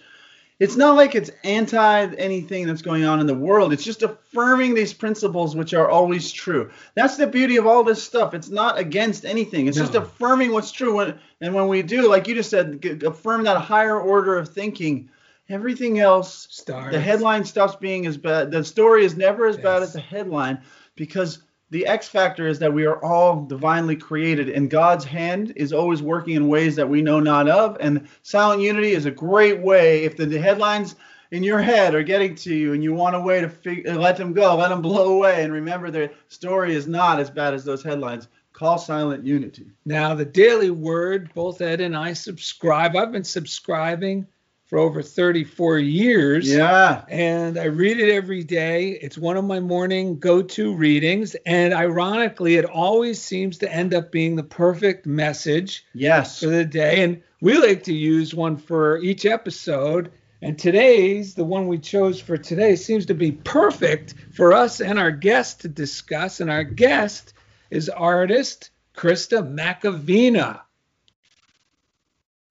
[0.60, 3.74] it's not like it's anti anything that's going on in the world.
[3.74, 6.72] It's just affirming these principles which are always true.
[6.94, 8.34] That's the beauty of all this stuff.
[8.34, 9.68] It's not against anything.
[9.68, 9.84] It's no.
[9.84, 10.96] just affirming what's true.
[10.96, 15.10] When, and when we do, like you just said, affirm that higher order of thinking,
[15.50, 16.94] everything else, Starts.
[16.94, 18.52] the headline stops being as bad.
[18.52, 19.64] The story is never as yes.
[19.64, 20.62] bad as the headline
[20.96, 21.40] because
[21.72, 26.02] the X factor is that we are all divinely created, and God's hand is always
[26.02, 27.78] working in ways that we know not of.
[27.80, 30.04] And silent unity is a great way.
[30.04, 30.96] If the headlines
[31.32, 33.96] in your head are getting to you, and you want a way to fig- uh,
[33.96, 37.54] let them go, let them blow away, and remember the story is not as bad
[37.54, 38.28] as those headlines.
[38.54, 39.66] Call silent unity.
[39.86, 42.96] Now, the Daily Word, both Ed and I subscribe.
[42.96, 44.28] I've been subscribing
[44.66, 46.50] for over 34 years.
[46.50, 47.06] Yeah.
[47.08, 48.92] And I read it every day.
[48.92, 51.36] It's one of my morning go to readings.
[51.46, 56.40] And ironically, it always seems to end up being the perfect message yes.
[56.40, 57.04] for the day.
[57.04, 60.12] And we like to use one for each episode.
[60.42, 64.98] And today's, the one we chose for today, seems to be perfect for us and
[64.98, 66.40] our guest to discuss.
[66.40, 67.34] And our guest
[67.70, 70.62] is artist Krista Macavina.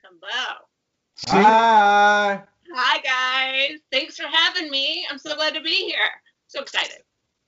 [0.03, 0.64] Hello.
[1.29, 2.43] Hi.
[2.75, 3.79] Hi, guys.
[3.91, 5.07] Thanks for having me.
[5.11, 5.97] I'm so glad to be here.
[6.49, 7.03] So excited.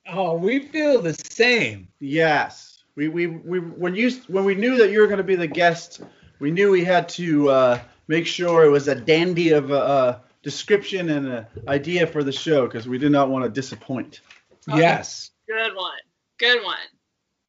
[0.09, 1.87] Oh, we feel the same.
[1.99, 2.83] Yes.
[2.95, 5.47] We, we, we when you when we knew that you were going to be the
[5.47, 6.01] guest,
[6.39, 10.21] we knew we had to uh, make sure it was a dandy of a, a
[10.41, 14.21] description and an idea for the show because we did not want to disappoint.
[14.69, 15.31] Oh, yes.
[15.47, 15.91] Good one.
[16.39, 16.77] Good one.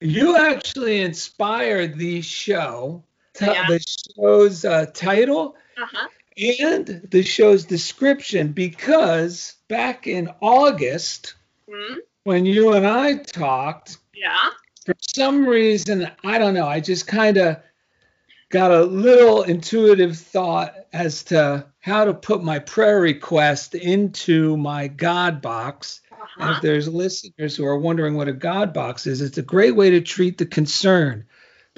[0.00, 3.02] You actually inspired the show,
[3.34, 3.66] t- yeah.
[3.68, 6.08] the show's uh, title, uh-huh.
[6.38, 11.34] And the show's description because back in August,
[11.68, 11.98] mm-hmm.
[12.24, 14.50] when you and I talked, yeah,
[14.86, 17.56] for some reason, I don't know, I just kind of
[18.50, 24.88] got a little intuitive thought as to how to put my prayer request into my
[24.88, 26.00] God box.
[26.10, 26.54] Uh-huh.
[26.56, 29.90] If there's listeners who are wondering what a God box is, it's a great way
[29.90, 31.26] to treat the concern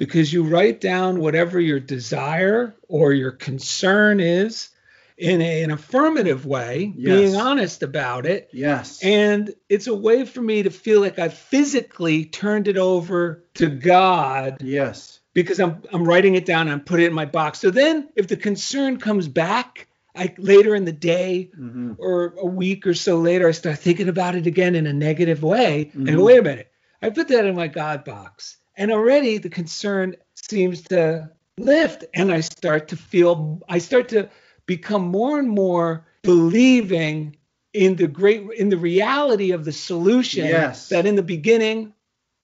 [0.01, 4.69] because you write down whatever your desire or your concern is
[5.15, 7.19] in a, an affirmative way, yes.
[7.19, 8.49] being honest about it.
[8.51, 9.03] Yes.
[9.03, 13.69] And it's a way for me to feel like I've physically turned it over to
[13.69, 14.63] God.
[14.63, 15.19] Yes.
[15.35, 17.59] Because I'm I'm writing it down and I'm putting it in my box.
[17.59, 21.93] So then if the concern comes back, I later in the day mm-hmm.
[21.99, 25.43] or a week or so later, I start thinking about it again in a negative
[25.43, 25.91] way.
[25.93, 26.07] Mm-hmm.
[26.07, 26.71] And wait a minute,
[27.03, 28.57] I put that in my God box.
[28.81, 32.03] And already the concern seems to lift.
[32.15, 34.27] And I start to feel, I start to
[34.65, 37.35] become more and more believing
[37.73, 40.89] in the great, in the reality of the solution yes.
[40.89, 41.93] that in the beginning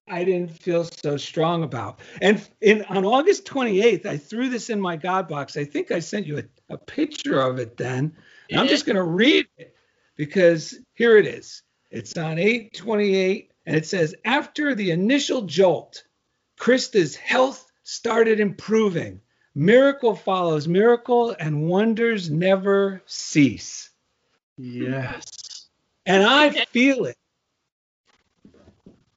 [0.07, 2.01] I didn't feel so strong about.
[2.21, 5.57] And in on August 28th, I threw this in my God box.
[5.57, 8.15] I think I sent you a, a picture of it then.
[8.51, 9.75] And I'm just going to read it
[10.15, 11.63] because here it is.
[11.89, 16.03] It's on 828 and it says after the initial jolt,
[16.59, 19.21] Krista's health started improving.
[19.55, 23.89] Miracle follows miracle and wonders never cease.
[24.57, 25.67] Yes.
[26.05, 27.17] And I feel it.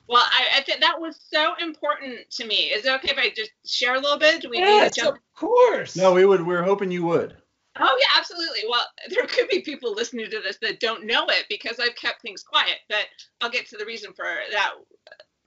[0.08, 2.72] Well, I, I think that was so important to me.
[2.72, 4.42] Is it okay if I just share a little bit?
[4.42, 5.96] Do we yes, of course.
[5.96, 6.44] No, we would.
[6.44, 7.36] We're hoping you would.
[7.78, 8.62] Oh yeah, absolutely.
[8.68, 12.22] Well, there could be people listening to this that don't know it because I've kept
[12.22, 13.06] things quiet, but
[13.40, 14.72] I'll get to the reason for that.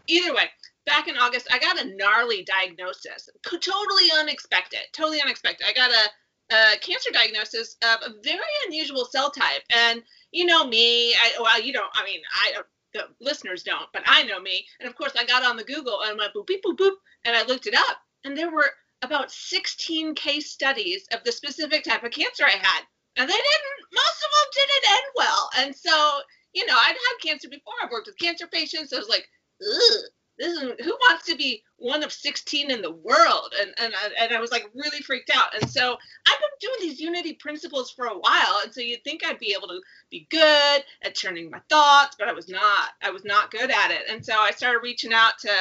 [0.08, 0.50] Either way,
[0.86, 5.68] back in August, I got a gnarly diagnosis, totally unexpected, totally unexpected.
[5.68, 10.68] I got a, a cancer diagnosis of a very unusual cell type, and you know
[10.68, 11.14] me.
[11.14, 11.90] I, well, you don't.
[11.94, 12.62] I mean, I
[12.94, 14.66] the listeners don't, but I know me.
[14.80, 16.94] And of course, I got on the Google and went boop, beep, boop, boop,
[17.26, 17.98] and I looked it up.
[18.24, 18.72] And there were
[19.02, 22.84] about 16 case studies of the specific type of cancer I had.
[23.18, 25.50] And they didn't, most of them didn't end well.
[25.58, 26.20] And so,
[26.54, 27.74] you know, I'd had cancer before.
[27.84, 28.90] I've worked with cancer patients.
[28.90, 29.28] So I was like,
[29.62, 30.04] ugh,
[30.38, 33.54] this is who wants to be one of 16 in the world?
[33.60, 35.56] And and I, and I was like really freaked out.
[35.60, 39.24] And so i've been doing these unity principles for a while and so you'd think
[39.26, 42.92] i'd be able to be good at turning my thoughts but i was not.
[43.02, 44.04] I was not good at it.
[44.10, 45.52] And so i started reaching out to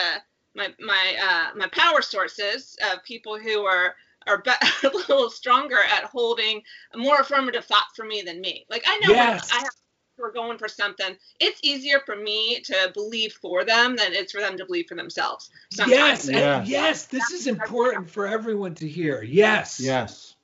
[0.55, 3.95] my my uh, my power sources of people who are
[4.27, 4.51] are be-
[4.85, 6.63] a little stronger at holding
[6.95, 8.67] a more affirmative thought for me than me.
[8.71, 9.51] Like i know yes.
[9.53, 9.82] I have
[10.25, 14.41] are going for something, it's easier for me to believe for them than it's for
[14.41, 15.51] them to believe for themselves.
[15.71, 16.29] Sometimes.
[16.29, 16.65] Yes, yeah.
[16.65, 19.23] yes, this is important for everyone to hear.
[19.23, 19.81] Yes.
[19.81, 20.37] Yes.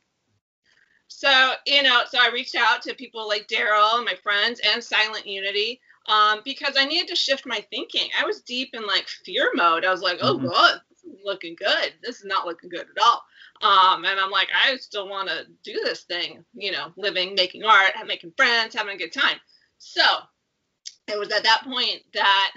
[1.08, 4.82] So, you know, so I reached out to people like Daryl and my friends and
[4.82, 8.08] Silent Unity um, because I needed to shift my thinking.
[8.18, 9.84] I was deep in like fear mode.
[9.84, 10.46] I was like, oh, mm-hmm.
[10.46, 11.92] God, this is looking good.
[12.02, 13.22] This is not looking good at all.
[13.60, 17.64] Um, and I'm like, I still want to do this thing, you know, living, making
[17.64, 19.38] art, making friends, having a good time.
[19.78, 20.04] So
[21.06, 22.52] it was at that point that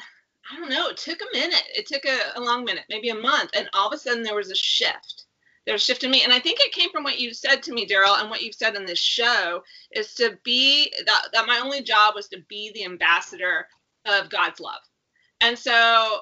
[0.52, 1.64] I don't know, it took a minute.
[1.74, 3.52] It took a, a long minute, maybe a month.
[3.56, 5.26] And all of a sudden there was a shift.
[5.66, 6.24] There was a shift in me.
[6.24, 8.56] And I think it came from what you said to me, Daryl, and what you've
[8.56, 12.72] said in this show is to be that, that my only job was to be
[12.74, 13.68] the ambassador
[14.06, 14.82] of God's love.
[15.40, 16.22] And so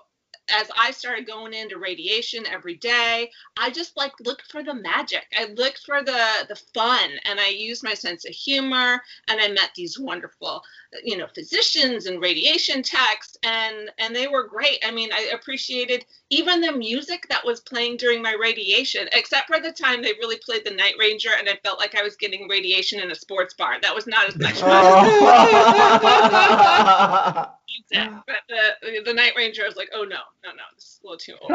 [0.51, 5.25] as I started going into radiation every day, I just like looked for the magic.
[5.37, 9.01] I looked for the the fun, and I used my sense of humor.
[9.27, 10.63] And I met these wonderful,
[11.03, 14.79] you know, physicians and radiation techs, and and they were great.
[14.85, 19.59] I mean, I appreciated even the music that was playing during my radiation, except for
[19.59, 22.47] the time they really played the Night Ranger, and I felt like I was getting
[22.47, 23.77] radiation in a sports bar.
[23.81, 24.69] That was not as much fun.
[27.91, 28.21] Oh.
[28.27, 31.17] but the the Night Ranger was like, oh no, no, no, this is a little
[31.17, 31.51] too old.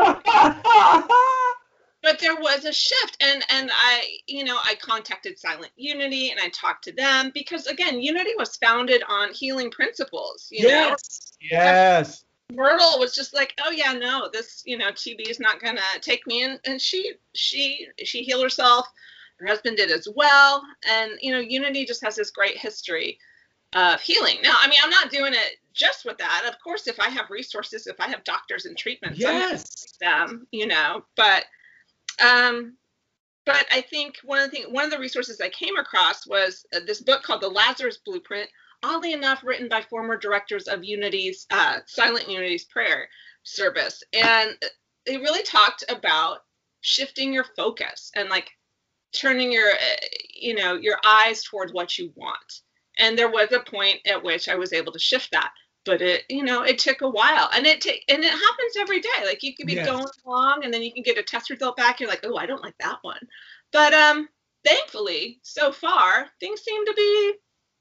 [2.03, 6.41] but there was a shift, and and I, you know, I contacted Silent Unity and
[6.41, 10.49] I talked to them because again, Unity was founded on healing principles.
[10.51, 11.37] You yes.
[11.41, 11.49] Know?
[11.53, 12.25] Yes.
[12.55, 16.27] Myrtle was just like, oh yeah, no, this, you know, TB is not gonna take
[16.27, 18.87] me, and and she she she healed herself.
[19.39, 23.19] Her husband did as well, and you know, Unity just has this great history
[23.75, 24.37] of healing.
[24.43, 26.45] Now, I mean, I'm not doing it just with that.
[26.49, 30.67] Of course, if I have resources, if I have doctors and treatments, yes, them, you
[30.67, 31.05] know.
[31.17, 31.45] But,
[32.25, 32.75] um,
[33.45, 36.65] but I think one of the thing, one of the resources I came across was
[36.75, 38.49] uh, this book called The Lazarus Blueprint.
[38.85, 43.09] Oddly enough, written by former directors of Unity's uh, Silent Unity's prayer
[43.43, 44.57] service, and
[45.07, 46.39] they really talked about
[46.83, 48.51] shifting your focus and like
[49.13, 52.63] turning your, uh, you know, your eyes towards what you want
[52.99, 55.53] and there was a point at which I was able to shift that.
[55.85, 59.01] But it, you know, it took a while, and it t- and it happens every
[59.01, 59.25] day.
[59.25, 59.87] Like you could be yes.
[59.87, 62.01] going along, and then you can get a test result back.
[62.01, 63.21] You're like, oh, I don't like that one.
[63.71, 64.29] But um,
[64.65, 67.35] thankfully, so far things seem to be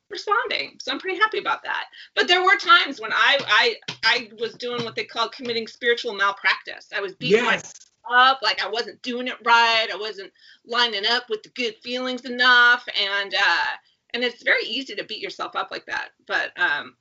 [0.09, 0.77] responding.
[0.81, 1.85] So I'm pretty happy about that.
[2.15, 6.13] But there were times when I I I was doing what they call committing spiritual
[6.13, 6.89] malpractice.
[6.95, 7.45] I was beating yes.
[7.45, 7.73] myself
[8.11, 9.87] up, like I wasn't doing it right.
[9.91, 10.31] I wasn't
[10.65, 13.65] lining up with the good feelings enough, and uh,
[14.13, 16.95] and it's very easy to beat yourself up like that but um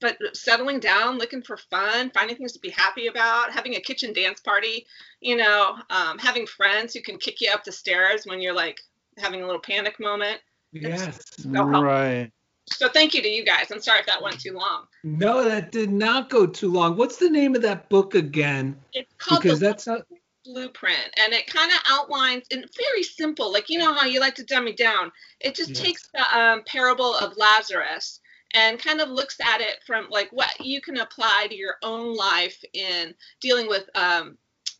[0.00, 4.12] but settling down looking for fun finding things to be happy about having a kitchen
[4.12, 4.86] dance party
[5.20, 8.80] you know um, having friends who can kick you up the stairs when you're like
[9.16, 10.40] having a little panic moment
[10.72, 12.30] yes so right
[12.72, 13.70] so thank you to you guys.
[13.70, 14.84] I'm sorry if that went too long.
[15.04, 16.96] No that did not go too long.
[16.96, 18.76] What's the name of that book again?
[18.92, 20.02] It's called because that's not
[20.44, 24.34] blueprint and it kind of outlines in very simple like you know how you like
[24.36, 25.12] to dummy down?
[25.40, 25.80] It just yes.
[25.80, 28.20] takes the um, parable of lazarus
[28.54, 32.16] and kind of looks at it from like what you can apply to your own
[32.16, 34.38] life in dealing with um,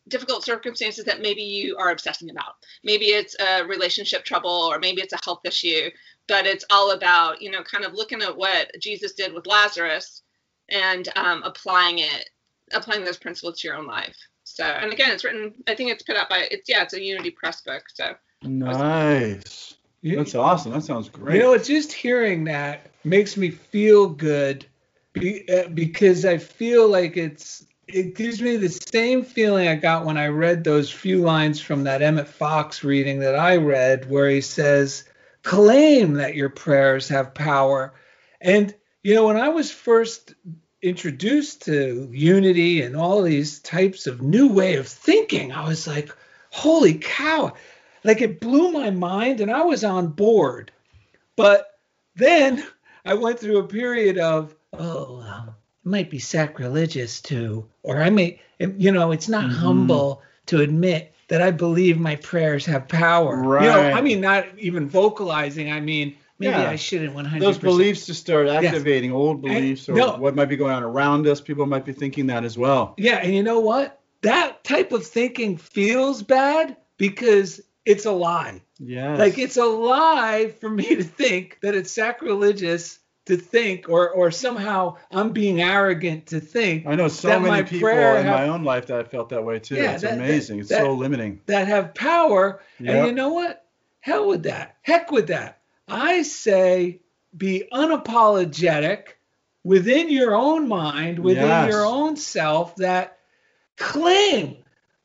[0.08, 2.54] difficult circumstances that maybe you are obsessing about.
[2.82, 5.90] Maybe it's a relationship trouble or maybe it's a health issue
[6.28, 10.22] but it's all about you know kind of looking at what jesus did with lazarus
[10.68, 12.30] and um, applying it
[12.72, 14.16] applying those principles to your own life
[14.48, 15.54] so, and again, it's written.
[15.68, 16.48] I think it's put out by.
[16.50, 17.84] It's yeah, it's a Unity Press book.
[17.92, 19.74] So nice.
[20.02, 20.72] That's awesome.
[20.72, 21.36] That sounds great.
[21.36, 24.64] You know, it's just hearing that makes me feel good
[25.12, 30.04] be, uh, because I feel like it's it gives me the same feeling I got
[30.04, 34.30] when I read those few lines from that Emmet Fox reading that I read, where
[34.30, 35.04] he says,
[35.48, 37.94] claim that your prayers have power.
[38.38, 40.34] And, you know, when I was first
[40.82, 46.14] introduced to unity and all these types of new way of thinking, I was like,
[46.50, 47.54] holy cow.
[48.04, 50.70] Like it blew my mind and I was on board.
[51.34, 51.78] But
[52.14, 52.62] then
[53.06, 58.10] I went through a period of, oh, um, it might be sacrilegious to, or I
[58.10, 59.60] may, you know, it's not mm-hmm.
[59.60, 63.36] humble to admit that I believe my prayers have power.
[63.36, 63.64] Right.
[63.64, 65.70] You know, I mean, not even vocalizing.
[65.70, 66.70] I mean, maybe yeah.
[66.70, 69.16] I shouldn't 100 Those beliefs to start activating yes.
[69.16, 70.16] old beliefs or no.
[70.16, 71.40] what might be going on around us.
[71.40, 72.94] People might be thinking that as well.
[72.96, 73.16] Yeah.
[73.16, 74.00] And you know what?
[74.22, 78.62] That type of thinking feels bad because it's a lie.
[78.78, 79.16] Yeah.
[79.16, 82.98] Like it's a lie for me to think that it's sacrilegious
[83.28, 86.86] to think or or somehow I'm being arrogant to think.
[86.86, 89.58] I know so many people in have, my own life that I felt that way
[89.58, 89.76] too.
[89.76, 90.56] Yeah, it's that, amazing.
[90.56, 91.40] That, it's that, so limiting.
[91.46, 92.60] That have power.
[92.80, 92.94] Yep.
[92.94, 93.64] And you know what?
[94.00, 94.76] Hell with that.
[94.80, 95.60] Heck with that.
[95.86, 97.00] I say
[97.36, 99.08] be unapologetic
[99.62, 101.70] within your own mind, within yes.
[101.70, 103.18] your own self that
[103.76, 104.56] claim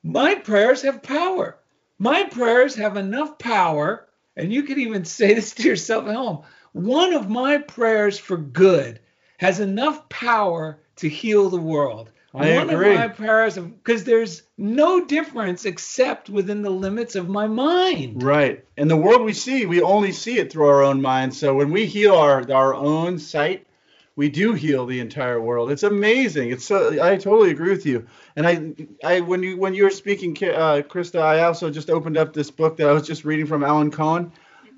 [0.02, 1.58] my prayers have power.
[2.00, 4.08] My prayers have enough power,
[4.38, 6.44] and you can even say this to yourself at home
[6.74, 9.00] one of my prayers for good
[9.38, 12.12] has enough power to heal the world.
[12.36, 12.94] I one agree.
[12.94, 18.24] of my prayers, because there's no difference except within the limits of my mind.
[18.24, 18.66] Right.
[18.76, 21.36] And the world we see, we only see it through our own mind.
[21.36, 23.68] So when we heal our our own sight,
[24.16, 25.72] we do heal the entire world.
[25.72, 26.50] It's amazing.
[26.50, 28.08] It's so I totally agree with you.
[28.36, 28.74] And I
[29.08, 32.50] I when you when you were speaking, uh, Krista, I also just opened up this
[32.50, 34.32] book that I was just reading from Alan Cohen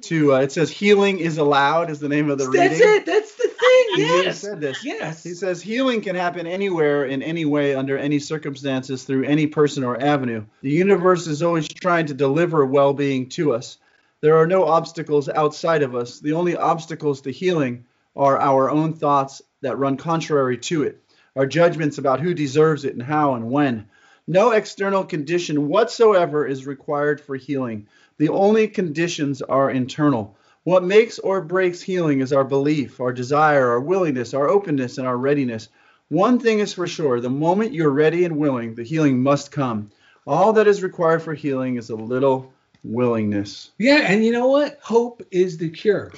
[0.04, 2.80] to uh, it says healing is allowed is the name of the That's reading.
[2.80, 3.06] That's it.
[3.06, 3.86] That's the thing.
[3.98, 4.42] Yes.
[4.42, 4.84] He said this.
[4.84, 5.24] Yes.
[5.24, 9.84] He says healing can happen anywhere in any way under any circumstances through any person
[9.84, 10.46] or avenue.
[10.62, 13.78] The universe is always trying to deliver well-being to us.
[14.22, 16.20] There are no obstacles outside of us.
[16.20, 17.86] The only obstacles to healing
[18.16, 21.02] are our own thoughts that run contrary to it,
[21.36, 23.88] our judgments about who deserves it and how and when.
[24.28, 27.88] No external condition whatsoever is required for healing.
[28.18, 30.38] The only conditions are internal.
[30.64, 35.06] What makes or breaks healing is our belief, our desire, our willingness, our openness, and
[35.06, 35.70] our readiness.
[36.10, 39.92] One thing is for sure the moment you're ready and willing, the healing must come.
[40.26, 42.54] All that is required for healing is a little
[42.84, 43.72] willingness.
[43.78, 44.80] Yeah, and you know what?
[44.82, 46.12] Hope is the cure.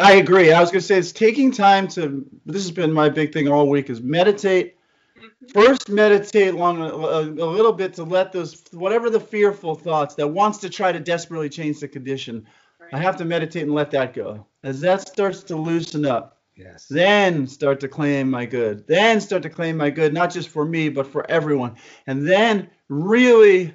[0.00, 0.50] I agree.
[0.50, 2.26] I was going to say it's taking time to.
[2.46, 4.76] This has been my big thing all week: is meditate,
[5.24, 5.60] Mm-hmm.
[5.60, 10.14] First, meditate long a, a, a, little bit to let those whatever the fearful thoughts
[10.16, 12.46] that wants to try to desperately change the condition.
[12.80, 12.94] Right.
[12.94, 14.46] I have to meditate and let that go.
[14.62, 16.86] As that starts to loosen up, yes.
[16.88, 18.86] Then start to claim my good.
[18.86, 21.76] Then start to claim my good, not just for me but for everyone.
[22.06, 23.74] And then really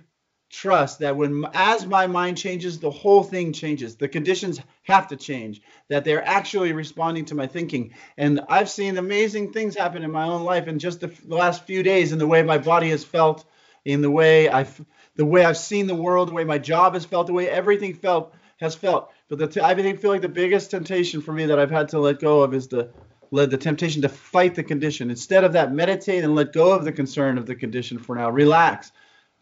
[0.49, 3.95] trust that when as my mind changes the whole thing changes.
[3.95, 7.93] The conditions have to change that they're actually responding to my thinking.
[8.17, 11.83] And i've seen amazing things happen in my own life in just the, last few
[11.83, 13.45] days in the way my body has felt
[13.85, 14.81] in the way i've
[15.15, 17.93] the way i've seen the world the way my job has felt the way everything
[17.93, 19.11] felt has felt.
[19.29, 21.99] But the t- i feel like the biggest temptation for me that i've had to
[21.99, 22.89] let go of is the
[23.31, 25.11] the temptation to fight the condition.
[25.11, 28.29] Instead of that meditate and let go of the concern of the condition for now.
[28.29, 28.91] Relax.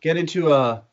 [0.02, 0.84] Get into a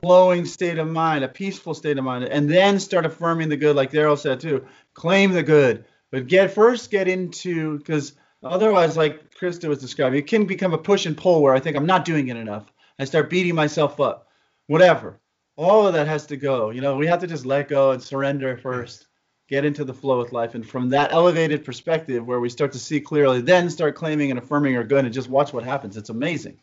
[0.00, 3.76] flowing state of mind, a peaceful state of mind, and then start affirming the good,
[3.76, 4.66] like Daryl said too.
[4.94, 10.26] Claim the good, but get first get into because otherwise, like Krista was describing, it
[10.26, 12.72] can become a push and pull where I think I'm not doing it enough.
[12.98, 14.28] I start beating myself up,
[14.66, 15.20] whatever.
[15.56, 16.70] All of that has to go.
[16.70, 19.06] You know, we have to just let go and surrender first.
[19.46, 22.78] Get into the flow with life, and from that elevated perspective, where we start to
[22.78, 25.98] see clearly, then start claiming and affirming our good, and just watch what happens.
[25.98, 26.58] It's amazing.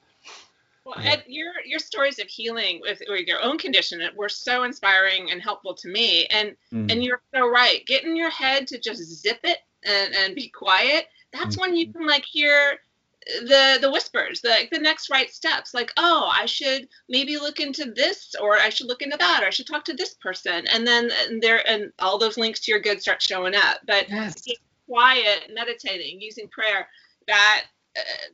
[0.96, 5.32] Well, Ed, your your stories of healing with, with your own condition were so inspiring
[5.32, 6.26] and helpful to me.
[6.28, 6.92] And mm.
[6.92, 7.86] and you're so right.
[7.86, 11.06] Get in your head to just zip it and, and be quiet.
[11.34, 11.62] That's mm.
[11.62, 12.80] when you can like hear
[13.26, 15.74] the the whispers, the like the next right steps.
[15.74, 19.48] Like, oh, I should maybe look into this, or I should look into that, or
[19.48, 20.66] I should talk to this person.
[20.68, 23.80] And then and there and all those links to your good start showing up.
[23.86, 24.44] But yes.
[24.88, 26.88] quiet, meditating, using prayer,
[27.28, 27.66] that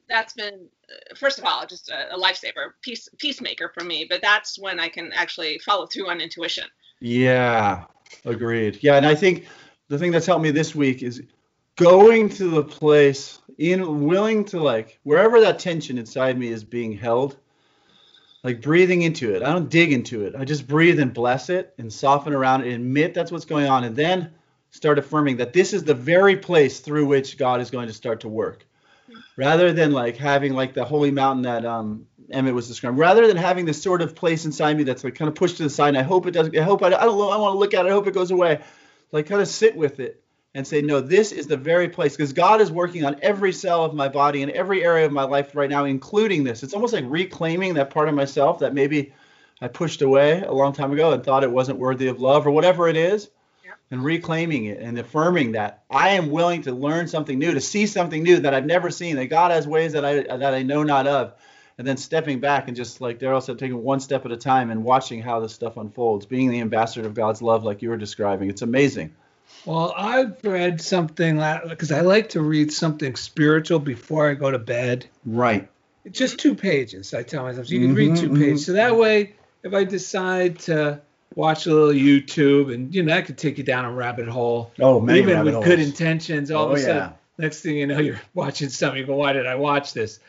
[0.07, 0.67] that's been
[1.15, 4.87] first of all just a, a lifesaver peace peacemaker for me but that's when i
[4.87, 6.65] can actually follow through on intuition.
[6.99, 7.85] Yeah
[8.25, 8.79] agreed.
[8.81, 9.47] Yeah and i think
[9.87, 11.23] the thing that's helped me this week is
[11.75, 16.91] going to the place in willing to like wherever that tension inside me is being
[16.93, 17.37] held
[18.43, 19.43] like breathing into it.
[19.43, 20.35] I don't dig into it.
[20.35, 23.67] I just breathe and bless it and soften around it and admit that's what's going
[23.67, 24.31] on and then
[24.71, 28.21] start affirming that this is the very place through which god is going to start
[28.21, 28.66] to work
[29.35, 33.37] rather than like having like the holy mountain that um Emmet was describing, rather than
[33.37, 35.95] having this sort of place inside me that's like kind of pushed to the side.
[35.95, 36.57] I hope it doesn't.
[36.57, 37.31] I hope I, I don't.
[37.31, 37.89] I want to look at it.
[37.89, 38.61] I hope it goes away.
[39.11, 40.21] Like kind of sit with it
[40.53, 43.85] and say, no, this is the very place because God is working on every cell
[43.85, 46.63] of my body and every area of my life right now, including this.
[46.63, 49.13] It's almost like reclaiming that part of myself that maybe
[49.61, 52.51] I pushed away a long time ago and thought it wasn't worthy of love or
[52.51, 53.29] whatever it is
[53.89, 57.87] and reclaiming it and affirming that I am willing to learn something new, to see
[57.87, 60.83] something new that I've never seen, that God has ways that I that I know
[60.83, 61.33] not of,
[61.77, 64.71] and then stepping back and just like Daryl said, taking one step at a time
[64.71, 67.97] and watching how this stuff unfolds, being the ambassador of God's love, like you were
[67.97, 68.49] describing.
[68.49, 69.15] It's amazing.
[69.65, 74.59] Well, I've read something because I like to read something spiritual before I go to
[74.59, 75.05] bed.
[75.25, 75.69] Right.
[76.11, 77.13] Just two pages.
[77.13, 78.41] I tell myself so you can mm-hmm, read 2 mm-hmm.
[78.41, 78.65] pages.
[78.65, 81.01] So that way, if I decide to
[81.37, 84.71] watch a little YouTube, and you know that could take you down a rabbit hole.
[84.79, 85.65] Oh, many even with holes.
[85.65, 86.49] good intentions.
[86.49, 87.11] All oh, of a sudden, yeah.
[87.37, 88.99] next thing you know, you're watching something.
[88.99, 90.19] You go, why did I watch this?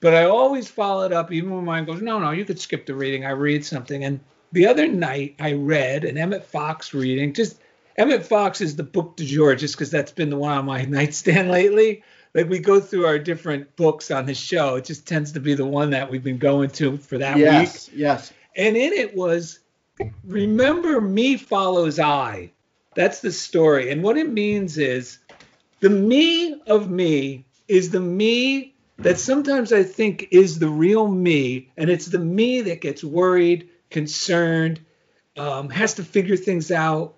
[0.00, 2.86] But I always follow it up, even when mine goes, no, no, you could skip
[2.86, 3.26] the reading.
[3.26, 4.20] I read something, and
[4.52, 7.34] the other night I read an Emmet Fox reading.
[7.34, 7.58] Just
[7.96, 10.84] Emmet Fox is the book du jour, just because that's been the one on my
[10.88, 12.04] nightstand lately.
[12.34, 15.54] Like we go through our different books on the show, it just tends to be
[15.54, 17.98] the one that we've been going to for that yes, week.
[17.98, 18.32] Yes.
[18.56, 19.58] And in it was
[20.24, 22.52] remember me follows I.
[22.94, 23.90] That's the story.
[23.90, 25.18] And what it means is
[25.80, 31.70] the me of me is the me that sometimes I think is the real me.
[31.76, 34.80] And it's the me that gets worried, concerned,
[35.36, 37.16] um, has to figure things out,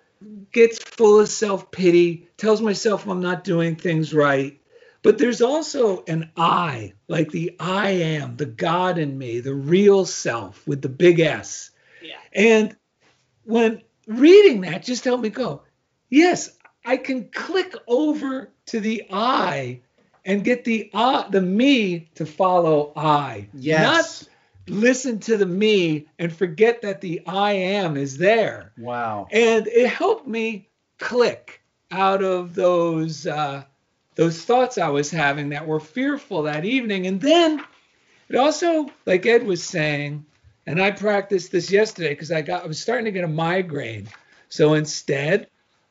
[0.53, 4.59] gets full of self pity, tells myself I'm not doing things right.
[5.03, 10.07] But there's also an I, like the I am, the God in me, the real
[10.07, 11.70] self with the big S.
[12.33, 12.77] And
[13.45, 15.63] when reading that just helped me go,
[16.11, 19.81] yes, I can click over to the I
[20.25, 23.49] and get the uh, the me to follow I.
[23.55, 24.23] Yes.
[24.23, 24.31] Not
[24.77, 28.73] listen to the me and forget that the I am is there.
[28.79, 29.29] Wow.
[29.31, 33.65] And it helped me click out of those uh,
[34.15, 37.07] those thoughts I was having that were fearful that evening.
[37.07, 37.63] And then
[38.29, 40.25] it also, like Ed was saying,
[40.67, 44.09] and I practiced this yesterday because I got I was starting to get a migraine.
[44.49, 45.49] So instead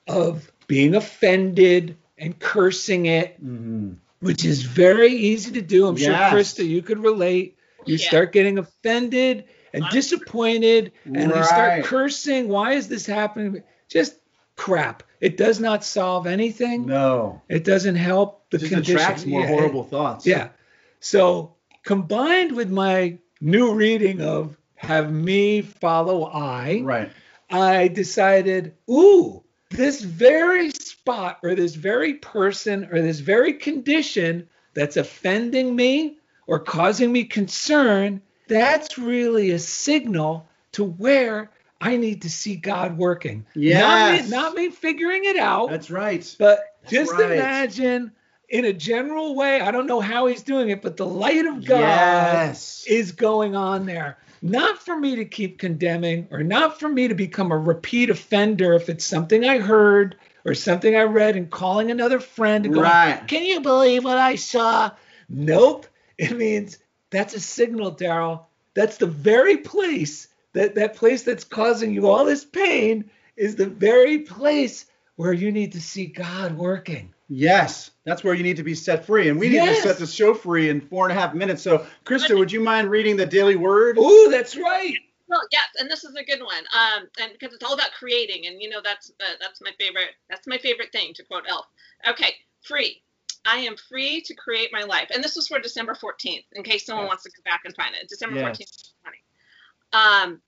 [0.07, 3.93] of being offended and cursing it, mm-hmm.
[4.19, 6.31] which is very easy to do, I'm yes.
[6.31, 7.57] sure Krista, you could relate.
[7.85, 8.07] You yeah.
[8.07, 11.37] start getting offended and disappointed, and right.
[11.37, 12.47] you start cursing.
[12.47, 13.63] Why is this happening?
[13.89, 14.15] Just
[14.55, 15.03] crap.
[15.19, 16.85] It does not solve anything.
[16.85, 17.41] No.
[17.49, 18.95] It doesn't help the it just condition.
[18.97, 19.47] attracts more yeah.
[19.47, 20.25] horrible thoughts.
[20.25, 20.49] Yeah.
[20.99, 26.81] So combined with my new reading of have me follow I.
[26.83, 27.11] Right.
[27.49, 34.97] I decided, ooh, this very spot or this very person or this very condition that's
[34.97, 36.17] offending me
[36.47, 42.97] or causing me concern, that's really a signal to where I need to see God
[42.97, 43.45] working.
[43.55, 43.81] Yes.
[43.81, 45.69] Not me, not me figuring it out.
[45.69, 46.35] That's right.
[46.37, 46.59] But
[46.89, 47.31] just right.
[47.31, 48.11] imagine
[48.49, 51.65] in a general way, I don't know how he's doing it, but the light of
[51.65, 52.85] God yes.
[52.87, 57.15] is going on there not for me to keep condemning or not for me to
[57.15, 61.89] become a repeat offender if it's something I heard or something I read and calling
[61.89, 63.25] another friend and going, right.
[63.25, 64.91] Can you believe what I saw?
[65.29, 65.87] Nope.
[66.17, 66.77] It means
[67.09, 68.41] that's a signal, Daryl.
[68.73, 73.67] That's the very place that that place that's causing you all this pain is the
[73.67, 74.85] very place
[75.15, 77.12] where you need to see God working.
[77.29, 79.29] Yes, that's where you need to be set free.
[79.29, 79.77] And we need Yes.
[79.81, 81.61] to set the show free in four and a half minutes.
[81.61, 83.97] So, Krista, would you mind reading the daily word?
[83.97, 84.97] Ooh, that's right.
[85.27, 86.63] Well, yes, and this is a good one.
[86.73, 90.11] Um, and because it's all about creating, and you know that's uh, that's my favorite.
[90.29, 91.65] That's my favorite thing to quote Elf.
[92.07, 93.01] Okay, free.
[93.45, 96.85] I am free to create my life, and this was for December 14th, in case
[96.85, 97.09] someone Yes.
[97.09, 98.07] wants to go back and find it.
[98.07, 98.57] December Yes.
[98.57, 99.17] 14th, 20.
[99.93, 100.41] Um,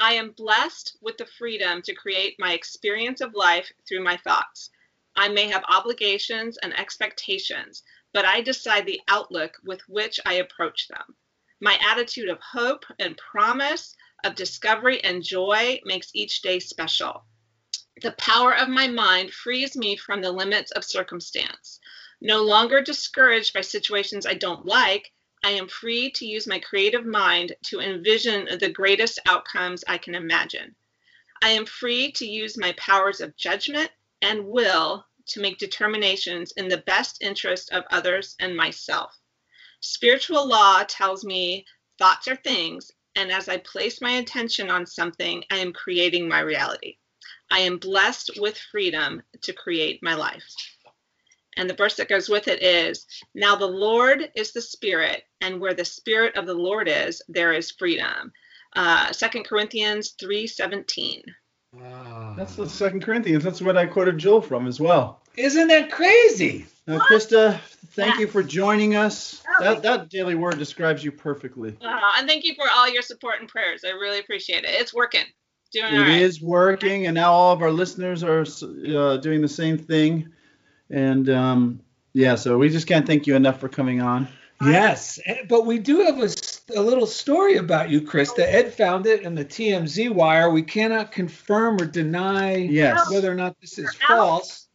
[0.00, 4.70] I am blessed with the freedom to create my experience of life through my thoughts.
[5.16, 10.88] I may have obligations and expectations, but I decide the outlook with which I approach
[10.88, 11.16] them.
[11.60, 13.94] My attitude of hope and promise,
[14.24, 17.24] of discovery and joy makes each day special.
[18.00, 21.78] The power of my mind frees me from the limits of circumstance.
[22.20, 25.12] No longer discouraged by situations I don't like,
[25.44, 30.14] I am free to use my creative mind to envision the greatest outcomes I can
[30.14, 30.74] imagine.
[31.42, 33.90] I am free to use my powers of judgment
[34.24, 39.14] and will to make determinations in the best interest of others and myself.
[39.80, 41.66] Spiritual law tells me
[41.98, 46.40] thoughts are things, and as I place my attention on something, I am creating my
[46.40, 46.96] reality.
[47.50, 50.54] I am blessed with freedom to create my life.
[51.58, 55.60] And the verse that goes with it is Now the Lord is the Spirit, and
[55.60, 58.32] where the Spirit of the Lord is, there is freedom.
[58.74, 61.22] Uh, 2 Corinthians 3.17.
[61.80, 62.34] Wow.
[62.36, 63.44] That's the Second Corinthians.
[63.44, 65.20] That's what I quoted Joel from as well.
[65.36, 66.66] Isn't that crazy?
[66.86, 67.58] Now, Krista,
[67.92, 69.42] thank you for joining us.
[69.60, 71.76] That that daily word describes you perfectly.
[71.80, 73.84] Uh, and thank you for all your support and prayers.
[73.84, 74.70] I really appreciate it.
[74.70, 75.24] It's working.
[75.72, 76.22] Doing It all right.
[76.22, 80.28] is working, and now all of our listeners are uh, doing the same thing.
[80.90, 81.80] And um,
[82.12, 84.28] yeah, so we just can't thank you enough for coming on.
[84.62, 88.40] Yes, but we do have a little story about you, Krista.
[88.40, 90.50] Ed found it in the TMZ wire.
[90.50, 93.10] We cannot confirm or deny Yes.
[93.10, 94.68] whether or not this is false.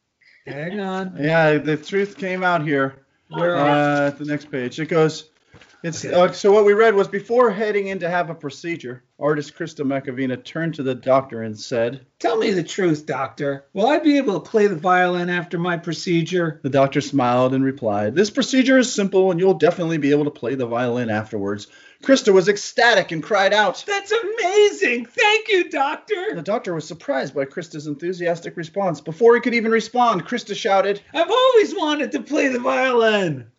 [0.46, 1.16] Hang on.
[1.20, 3.06] Yeah, the truth came out here.
[3.30, 5.30] Where Uh, at the next page, it goes.
[5.82, 9.56] It's uh, so what we read was before heading in to have a procedure, artist
[9.56, 13.66] Krista McAvina turned to the doctor and said, Tell me the truth, doctor.
[13.74, 16.60] Will I be able to play the violin after my procedure?
[16.64, 20.32] The doctor smiled and replied, This procedure is simple and you'll definitely be able to
[20.32, 21.68] play the violin afterwards.
[22.04, 23.84] Krista was ecstatic and cried out.
[23.88, 25.06] That's amazing.
[25.06, 26.36] Thank you, doctor.
[26.36, 29.00] The doctor was surprised by Krista's enthusiastic response.
[29.00, 33.52] Before he could even respond, Krista shouted, I've always wanted to play the violin.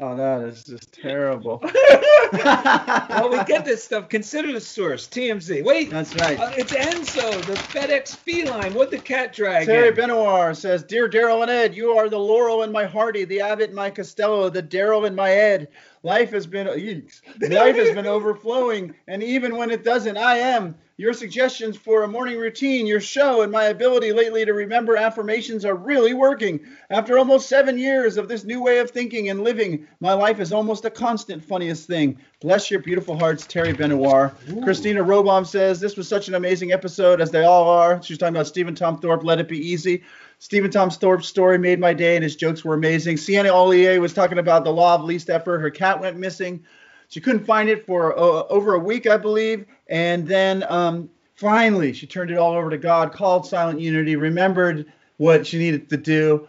[0.00, 1.60] Oh, that is just terrible.
[2.32, 4.08] well, we get this stuff.
[4.08, 5.62] Consider the source, TMZ.
[5.64, 6.36] Wait, That's right.
[6.36, 8.74] uh, it's Enzo, the FedEx feline.
[8.74, 9.66] What the cat drag?
[9.66, 9.94] Terry in?
[9.94, 13.70] Benoir says, Dear Daryl and Ed, you are the Laurel in my Hardy, the Abbott
[13.70, 15.68] in my Costello, the Daryl in my Ed.
[16.04, 20.74] Life has been life has been overflowing, and even when it doesn't, I am.
[20.96, 25.64] Your suggestions for a morning routine, your show, and my ability lately to remember affirmations
[25.64, 26.60] are really working.
[26.88, 30.52] After almost seven years of this new way of thinking and living, my life is
[30.52, 32.20] almost a constant funniest thing.
[32.40, 34.34] Bless your beautiful hearts, Terry Benoir.
[34.62, 38.00] Christina Robom says, This was such an amazing episode, as they all are.
[38.02, 40.04] She's talking about Stephen Tom Thorpe, Let It Be Easy.
[40.38, 43.16] Stephen Tom Thorpe's story made my day, and his jokes were amazing.
[43.16, 45.60] Sienna Ollier was talking about the law of least effort.
[45.60, 46.64] Her cat went missing.
[47.08, 49.66] She couldn't find it for uh, over a week, I believe.
[49.88, 54.92] And then um, finally, she turned it all over to God, called Silent Unity, remembered
[55.16, 56.48] what she needed to do.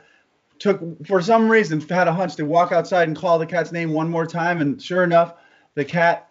[0.57, 3.91] Took, for some reason, had a hunch to walk outside and call the cat's name
[3.91, 4.61] one more time.
[4.61, 5.33] And sure enough,
[5.75, 6.29] the cat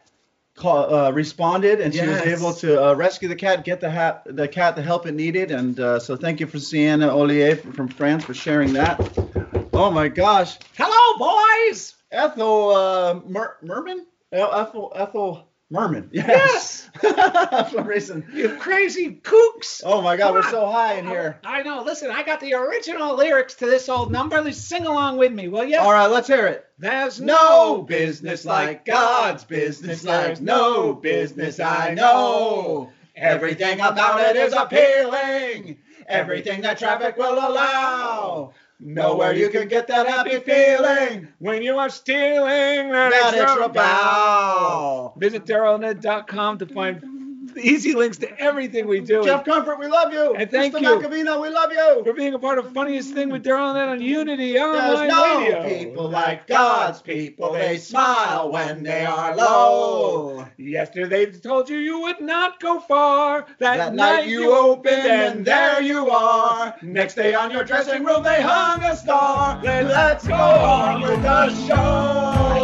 [0.55, 4.21] call, uh, responded, and she was able to uh, rescue the cat, get the, ha-
[4.27, 5.51] the cat the help it needed.
[5.51, 9.01] And uh, so, thank you for Sienna Ollier from, from France for sharing that.
[9.73, 11.95] Oh my gosh, Hello, boys.
[12.13, 14.07] Ethel uh, Mer- Merman?
[14.33, 16.09] Ethel Ethel Merman.
[16.13, 16.89] Yes.
[17.01, 18.27] For some reason.
[18.33, 19.83] You crazy kooks.
[19.85, 20.51] Oh my God, Come we're on.
[20.51, 21.39] so high in here.
[21.45, 21.83] I know.
[21.83, 24.41] Listen, I got the original lyrics to this old number.
[24.41, 25.79] Let's sing along with me, will you?
[25.79, 26.65] All right, let's hear it.
[26.79, 32.91] There's No business like God's business, like no business I know.
[33.17, 35.79] Everything about it is appealing.
[36.07, 38.53] Everything that traffic will allow.
[38.87, 41.29] Nowhere you can get that happy feeling.
[41.39, 45.15] when you are stealing that, That extra extra bow.
[45.17, 47.01] Visit darylanded.com to find
[47.57, 49.25] easy links to everything we do.
[49.25, 50.35] Jeff Comfort, we love you.
[50.35, 50.81] And thank Mr.
[50.83, 50.89] you.
[50.89, 52.03] Macavino, we love you.
[52.05, 55.09] for being a part of funniest thing with Daryl and Ed on Unity There's Online
[55.09, 55.69] no Radio.
[55.69, 57.53] people like God's people.
[57.53, 60.47] They smile when they are low.
[60.57, 63.47] Yesterday they told you you would not go far.
[63.59, 66.75] That, That night you opened and there you are.
[66.83, 69.61] Next day on your dressing room they hung a star.
[69.63, 72.64] Then Let's go on with the show.